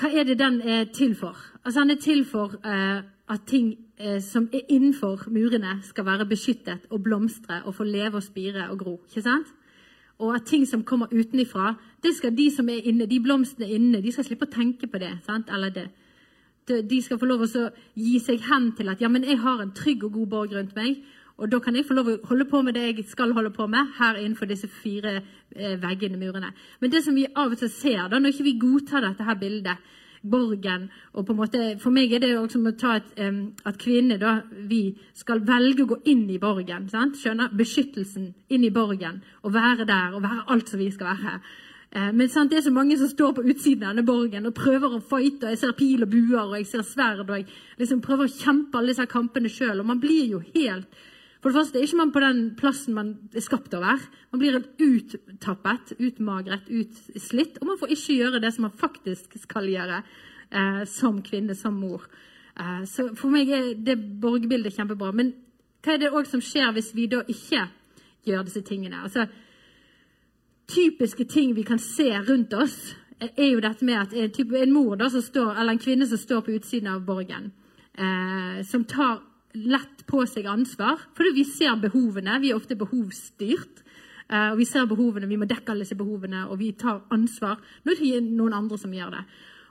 [0.00, 1.38] Hva er det den er til for?
[1.64, 6.26] Altså, Den er til for eh, at ting eh, som er innenfor murene, skal være
[6.26, 9.00] beskyttet og blomstre og få leve og spire og gro.
[9.06, 9.46] ikke sant?
[10.22, 14.02] Og at ting som kommer utenfra, det skal de som er inne, de blomstene inne,
[14.02, 15.16] de skal slippe å tenke på det.
[15.26, 15.50] sant?
[15.50, 15.88] Eller det.
[16.68, 17.64] De skal få lov å
[17.98, 20.76] gi seg hen til at ja, men jeg har en trygg og god borg rundt
[20.78, 21.00] meg,
[21.42, 23.66] og da kan jeg få lov å holde på med det jeg skal holde på
[23.66, 26.52] med her innenfor disse fire eh, veggene, murene.
[26.78, 29.40] Men det som vi av og til ser, da, når ikke vi godtar dette her
[29.40, 29.90] bildet,
[30.22, 33.10] borgen og på en måte, For meg er det også som å ta et,
[33.64, 36.88] at kvinner, da, vi skal velge å gå inn i borgen.
[36.88, 37.18] sant?
[37.18, 37.52] Skjønner?
[37.56, 39.22] Beskyttelsen inn i borgen.
[39.42, 41.40] Og være der og være alt som vi skal være.
[41.92, 44.54] Eh, men sant, det er så mange som står på utsiden av denne borgen og
[44.56, 45.46] prøver å fighte.
[45.46, 47.48] og Jeg ser pil og buer og jeg ser sverd og jeg
[47.78, 49.80] liksom prøver å kjempe alle disse kampene sjøl.
[49.80, 51.02] Og man blir jo helt
[51.42, 54.04] for det første er ikke man på den plassen man er skapt å være.
[54.30, 57.56] Man blir uttappet, utmagret, utslitt.
[57.58, 61.74] Og man får ikke gjøre det som man faktisk skal gjøre eh, som kvinne, som
[61.74, 62.04] mor.
[62.54, 65.10] Eh, så for meg er det borgerbildet kjempebra.
[65.18, 65.32] Men
[65.82, 67.66] hva er det òg som skjer hvis vi da ikke
[68.30, 69.02] gjør disse tingene?
[69.02, 69.26] Altså,
[70.70, 72.78] typiske ting vi kan se rundt oss,
[73.18, 76.18] er jo dette med at en, type, en mor da, står, eller en kvinne som
[76.18, 77.50] står på utsiden av borgen,
[77.98, 79.20] eh, som tar
[79.54, 82.40] lett på seg ansvar, fordi vi ser behovene.
[82.40, 83.82] Vi er ofte behovsstyrt.
[84.30, 87.58] eh, og Vi ser behovene, vi må dekke alle disse behovene, og vi tar ansvar.
[87.84, 89.24] Nå er det noen andre som gjør det.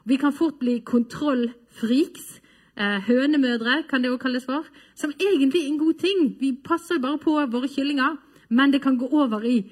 [0.06, 2.42] Vi kan fort bli kontrollfreaks.
[2.78, 4.66] Eh, hønemødre kan det også kalles for.
[4.96, 6.38] Som egentlig er en god ting.
[6.40, 8.18] Vi passer bare på våre kyllinger,
[8.50, 9.70] men det kan gå over i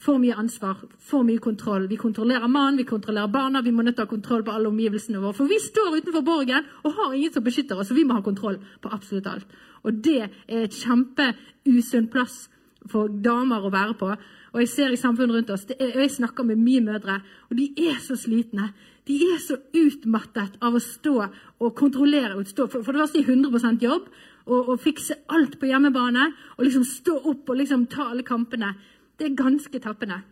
[0.00, 1.86] for mye ansvar, for mye kontroll.
[1.90, 4.70] Vi kontrollerer mannen, vi kontrollerer barna, vi må nødt til å ha kontroll på alle
[4.70, 5.36] omgivelsene våre.
[5.36, 8.24] For vi står utenfor borgen og har ingen som beskytter oss, så vi må ha
[8.24, 9.58] kontroll på absolutt alt.
[9.82, 12.46] Og det er et kjempeusunn plass
[12.90, 14.08] for damer å være på.
[14.52, 17.20] Og jeg ser i samfunnet rundt oss, er, jeg snakker med mye mødre,
[17.50, 18.72] og de er så slitne.
[19.08, 22.36] De er så utmattet av å stå og kontrollere.
[22.36, 24.10] Og stå, for, for det første i 100% jobb,
[24.46, 26.28] og, og fikse alt på hjemmebane.
[26.58, 28.74] Og liksom stå opp og liksom ta alle kampene.
[29.18, 30.22] Det er ganske tappende.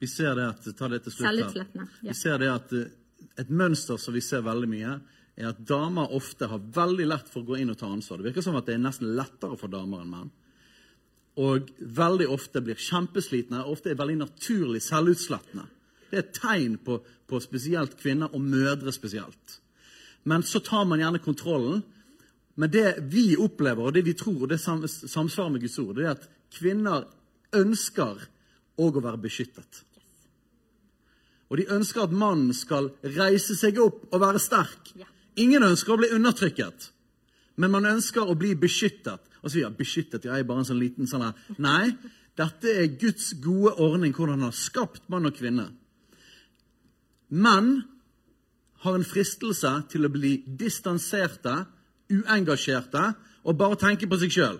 [0.00, 1.88] Vi ser det at, ta det til slutt her.
[2.02, 2.88] Vi ser det at eh,
[3.40, 4.94] et mønster som vi ser veldig mye,
[5.36, 8.20] er at damer ofte har veldig lett for å gå inn og ta ansvar.
[8.20, 10.30] Det virker som at det er nesten lettere for damer enn menn.
[11.42, 15.64] Og veldig ofte blir kjempeslitne, ofte er veldig naturlig selvutslettende.
[16.10, 19.58] Det er et tegn på, på spesielt kvinner, og mødre spesielt.
[20.30, 21.82] Men så tar man gjerne kontrollen.
[22.54, 25.96] Men det vi opplever, og det vi tror, og det sam- samsvarer med Guds ord,
[25.98, 27.08] det er at kvinner
[27.56, 28.22] ønsker
[28.80, 29.82] òg å være beskyttet.
[31.50, 34.90] Og de ønsker at mannen skal reise seg opp og være sterk.
[35.38, 36.88] Ingen ønsker å bli undertrykket,
[37.60, 39.22] men man ønsker å bli beskyttet.
[39.42, 41.34] Og så sier jeg beskyttet, jeg er bare en sånn liten sånn her.
[41.62, 41.92] Nei,
[42.38, 45.68] dette er Guds gode ordning, hvordan han har skapt mann og kvinne.
[47.34, 47.74] Menn
[48.84, 51.64] har en fristelse til å bli distanserte,
[52.12, 53.04] uengasjerte
[53.44, 54.58] og bare tenke på seg sjøl.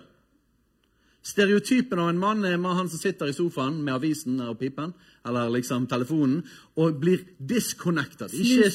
[1.25, 4.91] Stereotypen av en mann er han som sitter i sofaen med avisen og pipen,
[5.25, 6.43] eller liksom telefonen,
[6.77, 8.29] og blir disconnected.
[8.29, 8.67] Ikke,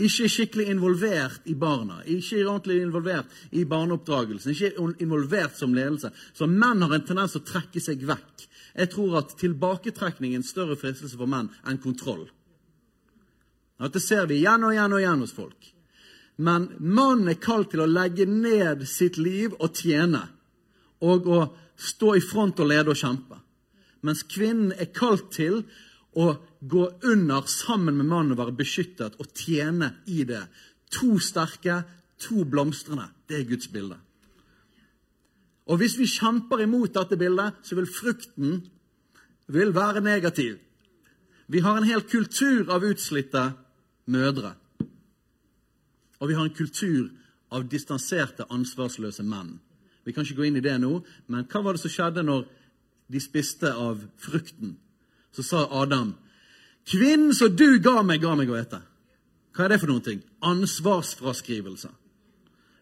[0.00, 6.14] ikke skikkelig involvert i barna, ikke ordentlig involvert i barneoppdragelsen, ikke involvert som ledelse.
[6.32, 8.46] Så menn har en tendens til å trekke seg vekk.
[8.76, 12.24] Jeg tror at tilbaketrekning er en større fristelse for menn enn kontroll.
[13.76, 15.68] Dette Det ser vi igjen og igjen og igjen hos folk.
[16.40, 20.24] Men mannen er kalt til å legge ned sitt liv og tjene.
[21.04, 21.40] Og å
[21.76, 23.40] stå i front og lede og kjempe.
[24.06, 25.62] Mens kvinnen er kalt til
[26.16, 30.42] å gå under sammen med mannen og være beskyttet og tjene i det.
[30.96, 31.82] To sterke,
[32.22, 33.10] to blomstrende.
[33.28, 33.98] Det er Guds bilde.
[35.66, 38.60] Og hvis vi kjemper imot dette bildet, så vil frukten
[39.50, 40.58] vil være negativ.
[41.46, 43.42] Vi har en hel kultur av utslitte
[44.10, 44.54] mødre.
[46.18, 47.10] Og vi har en kultur
[47.54, 49.58] av distanserte, ansvarsløse menn.
[50.06, 52.46] Vi kan ikke gå inn i det nå, men hva var det som skjedde når
[53.10, 54.76] de spiste av frukten?
[55.34, 56.14] Så sa Adam,
[56.86, 58.82] 'Kvinnen som du ga meg, ga meg å ete.'
[59.56, 60.22] Hva er det for noen ting?
[60.44, 61.88] Ansvarsfraskrivelse.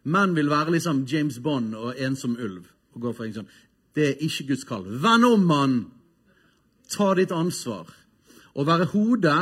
[0.05, 2.67] Menn vil være liksom James Bond og ensom ulv.
[2.95, 3.49] og gå for en sånn.
[3.95, 4.85] Det er ikke Guds kall.
[4.87, 5.91] Vend om, mann!
[6.91, 7.89] Ta ditt ansvar.
[8.55, 9.33] Å være hode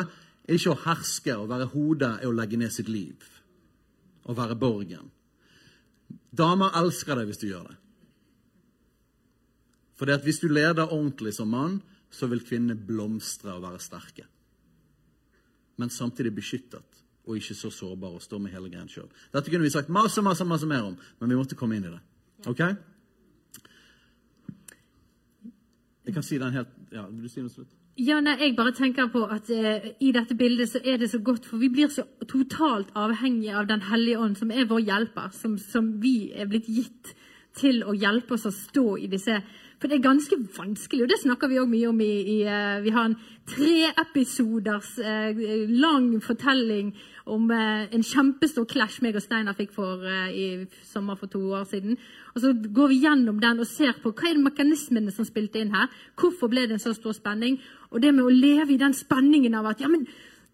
[0.49, 1.35] er ikke å herske.
[1.37, 3.17] Å være hode er å legge ned sitt liv.
[4.25, 5.11] Å være borgen.
[6.33, 7.79] Damer elsker deg hvis du gjør det.
[9.99, 14.25] For hvis du leder ordentlig som mann, så vil kvinnene blomstre og være sterke.
[15.81, 19.09] Men samtidig beskyttet og ikke så sårbare og stå med hele greien sjøl.
[19.33, 21.93] Dette kunne vi sagt masse, masse, masse mer om, men vi måtte komme inn i
[21.93, 22.01] det.
[22.51, 22.65] Ok?
[26.03, 27.71] Jeg kan si den helt Ja, vil du si noe slutt?
[28.01, 31.19] Ja, nei, jeg bare tenker på at eh, i dette bildet så er det så
[31.21, 35.29] godt, for vi blir så totalt avhengige av Den hellige ånd, som er vår hjelper,
[35.37, 37.13] som, som vi er blitt gitt
[37.53, 39.37] til å hjelpe oss å stå i disse.
[39.77, 42.81] For det er ganske vanskelig, og det snakker vi òg mye om i, i uh,
[42.81, 43.19] Vi har en
[43.51, 46.95] treepisoders eh, lang fortelling
[47.31, 50.47] om eh, en kjempestor clash meg og Steinar fikk for eh, i
[50.87, 51.99] sommer for to år siden.
[52.35, 55.63] Og så går vi gjennom den og ser på hva er det mekanismene som spilte
[55.63, 55.93] inn her.
[56.19, 57.61] Hvorfor ble det en så stor spenning?
[57.93, 60.07] Og det med å leve i den spenningen av at ja, men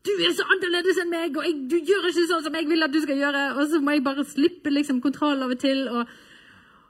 [0.07, 2.87] du er så annerledes enn meg, og jeg, du gjør ikke sånn som jeg vil
[2.87, 3.45] at du skal gjøre.
[3.59, 6.12] Og så må jeg bare slippe liksom, kontroll av og til og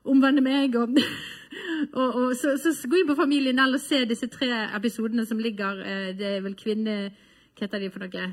[0.09, 0.75] omvende meg.
[0.79, 0.99] Og,
[2.01, 5.41] og, og så, så gå inn på Familien L og se disse tre episodene som
[5.43, 5.83] ligger.
[5.87, 6.99] eh, Det er vel kvinne...
[7.59, 8.27] Hva heter de for noe?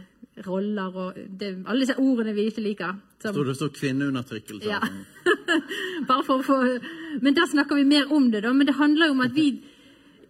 [0.46, 2.98] Roller og det, Alle disse ordene vi ikke liker.
[3.24, 4.68] Som, Tror det står kvinneundertrykkelse.
[4.70, 4.82] ja.
[6.10, 6.58] Bare for å få
[7.24, 8.52] Men der snakker vi mer om det, da.
[8.54, 9.48] Men det handler jo om at vi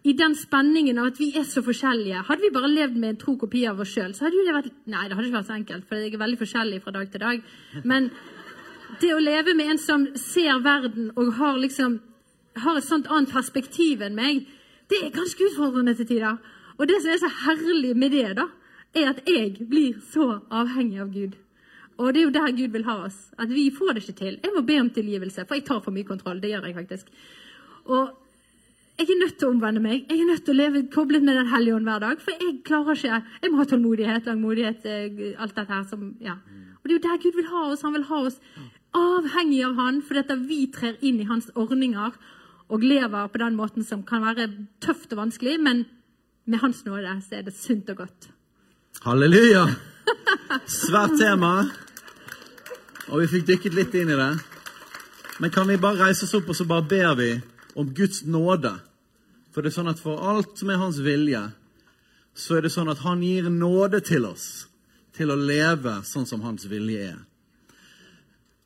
[0.05, 3.19] i den spenningen av at vi er så forskjellige Hadde vi bare levd med en
[3.23, 5.49] tro kopi av oss sjøl, så hadde jo det vært Nei, det hadde ikke vært
[5.49, 7.47] så enkelt, for jeg er veldig forskjellig fra dag til dag.
[7.83, 8.11] Men,
[9.01, 11.97] det å leve med en som ser verden og har liksom
[12.61, 14.45] har et sånt annet perspektiv enn meg,
[14.93, 16.37] det er ganske utfordrende til tider.
[16.77, 18.45] Og det som er så herlig med det, da,
[18.95, 21.35] er at jeg blir så avhengig av Gud.
[21.97, 23.17] Og det er jo der Gud vil ha oss.
[23.39, 24.37] At vi får det ikke til.
[24.43, 26.41] Jeg må be om tilgivelse, for jeg tar for mye kontroll.
[26.43, 27.11] Det gjør jeg faktisk.
[27.85, 28.11] Og
[28.99, 30.05] jeg er nødt til å omvende meg.
[30.09, 32.21] Jeg er nødt til å leve koblet med Den hellige ånd hver dag.
[32.23, 36.35] For jeg klarer ikke Jeg må ha tålmodighet, langmodighet, eh, alt dette her som Ja.
[36.79, 37.81] Og det er jo der Gud vil ha oss.
[37.81, 38.39] Han vil ha oss
[38.93, 42.13] avhengig av Han, for at vi trer inn i Hans ordninger
[42.69, 45.85] og lever på den måten som kan være tøft og vanskelig, men
[46.45, 48.29] med Hans nåde så er det sunt og godt.
[49.05, 49.67] Halleluja!
[50.65, 51.51] Svært tema.
[53.13, 54.29] Og vi fikk dykket litt inn i det.
[55.37, 57.27] Men kan vi bare reise oss opp og så bare ber vi
[57.77, 58.71] om Guds nåde?
[59.53, 61.43] For det er sånn at for alt som er Hans vilje,
[62.33, 64.65] så er det sånn at Han gir nåde til oss
[65.13, 67.19] til å leve sånn som Hans vilje er.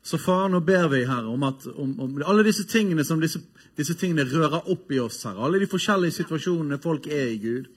[0.00, 3.42] Så far, nå ber vi, her om, at, om, om alle disse tingene som disse,
[3.76, 7.68] disse, tingene rører opp i oss, her, Alle de forskjellige situasjonene folk er i, Gud.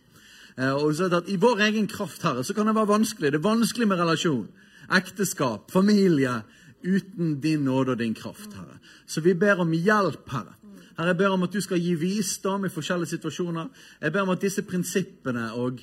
[0.58, 3.32] Eh, og så at I vår egen kraft, Herre, så kan det være vanskelig.
[3.32, 4.48] Det er vanskelig med relasjon.
[4.92, 6.42] Ekteskap, familie.
[6.84, 8.80] Uten din nåde og din kraft, Herre.
[9.08, 10.56] Så vi ber om hjelp, Herre.
[10.98, 13.68] Herre, Jeg ber om at du skal gi visdom i forskjellige situasjoner.
[14.02, 15.80] Jeg ber om at disse prinsippene og,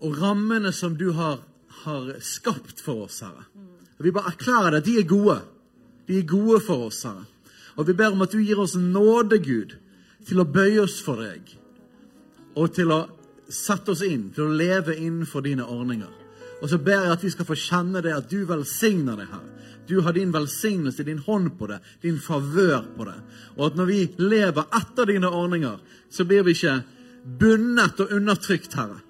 [0.00, 1.40] og rammene som du har,
[1.84, 3.44] har skapt for oss, Herre
[4.04, 4.84] vi bare erklærer det.
[4.86, 5.40] De er gode.
[6.08, 7.24] De er gode for oss, Herre.
[7.76, 9.76] Og vi ber om at du gir oss nåde, Gud,
[10.26, 11.54] til å bøye oss for deg.
[12.54, 13.00] Og til å
[13.48, 16.10] sette oss inn, til å leve innenfor dine ordninger.
[16.62, 19.44] Og så ber jeg at vi skal få kjenne det, at du velsigner det, her.
[19.88, 23.18] Du har din velsignelse, din hånd på det, din favør på det.
[23.58, 25.76] Og at når vi lever etter dine ordninger,
[26.10, 26.78] så blir vi ikke
[27.24, 29.02] bundet og undertrykt, Herre.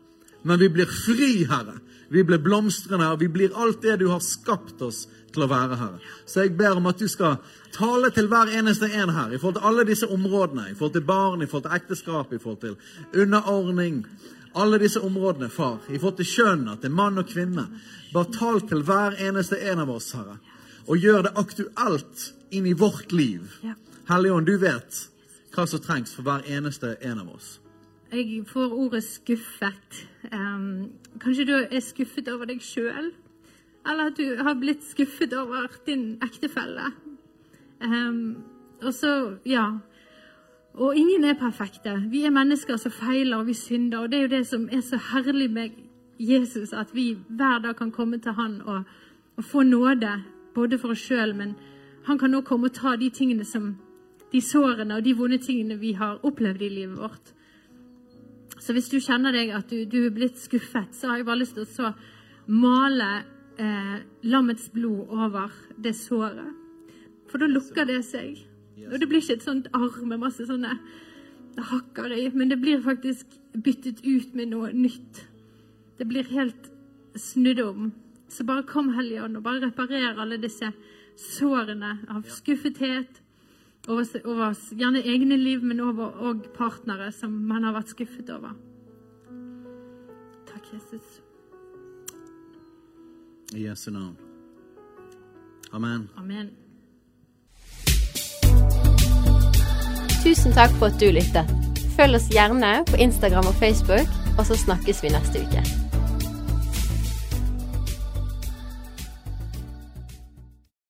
[0.44, 1.78] Men vi blir fri, Herre.
[2.08, 5.78] Vi blir blomstrende, og vi blir alt det du har skapt oss til å være,
[5.80, 6.00] Herre.
[6.28, 7.38] Så jeg ber om at du skal
[7.74, 10.68] tale til hver eneste en her i forhold til alle disse områdene.
[10.70, 14.04] I forhold til barn, i forhold til ekteskap, i forhold til underordning.
[14.54, 15.80] Alle disse områdene, far.
[15.88, 17.66] I forhold til kjønn, til mann og kvinne.
[18.12, 20.38] Bare tal til hver eneste en av oss, Herre.
[20.84, 23.48] Og gjør det aktuelt inn i vårt liv.
[24.12, 25.06] Hellige Ånd, du vet
[25.54, 27.58] hva som trengs for hver eneste en av oss.
[28.14, 30.06] Jeg får ordet 'skuffet'.
[30.32, 33.10] Um, kanskje du er skuffet over deg sjøl?
[33.90, 36.92] Eller at du har blitt skuffet over din ektefelle?
[37.80, 38.36] Um,
[38.82, 39.70] og så, ja
[40.74, 42.02] Og ingen er perfekte.
[42.10, 43.98] Vi er mennesker som feiler, og vi synder.
[43.98, 45.70] Og det er jo det som er så herlig med
[46.18, 48.82] Jesus, at vi hver dag kan komme til Han og,
[49.36, 50.22] og få nåde,
[50.54, 51.54] både for oss sjøl, men
[52.04, 53.76] Han kan nå komme og ta de tingene som
[54.32, 57.34] de sårene og de vonde tingene vi har opplevd i livet vårt.
[58.64, 61.42] Så hvis du kjenner deg at du, du er blitt skuffet, så har jeg bare
[61.42, 61.90] lyst til å
[62.48, 63.08] male
[63.60, 66.48] eh, lammets blod over det såret.
[67.28, 68.38] For da lukker det seg.
[68.88, 70.72] Og det blir ikke et sånt arr med masse sånne
[71.60, 75.20] hakker i, men det blir faktisk byttet ut med noe nytt.
[75.98, 76.70] Det blir helt
[77.20, 77.92] snudd om.
[78.32, 80.72] Så bare kom Hellige Ånd og bare reparer alle disse
[81.20, 83.20] sårene av skuffethet,
[83.88, 88.56] over, over gjerne egne liv, men over og partnere som man har vært skuffet over.
[90.50, 91.20] Takk, Jesus.
[93.54, 94.16] I Jesu navn.
[95.72, 96.08] Amen.
[96.16, 96.50] Amen.
[100.24, 101.50] Tusen takk for at du lyttet.
[101.94, 104.08] Følg oss gjerne på Instagram og Facebook,
[104.38, 105.83] og så snakkes vi neste uke.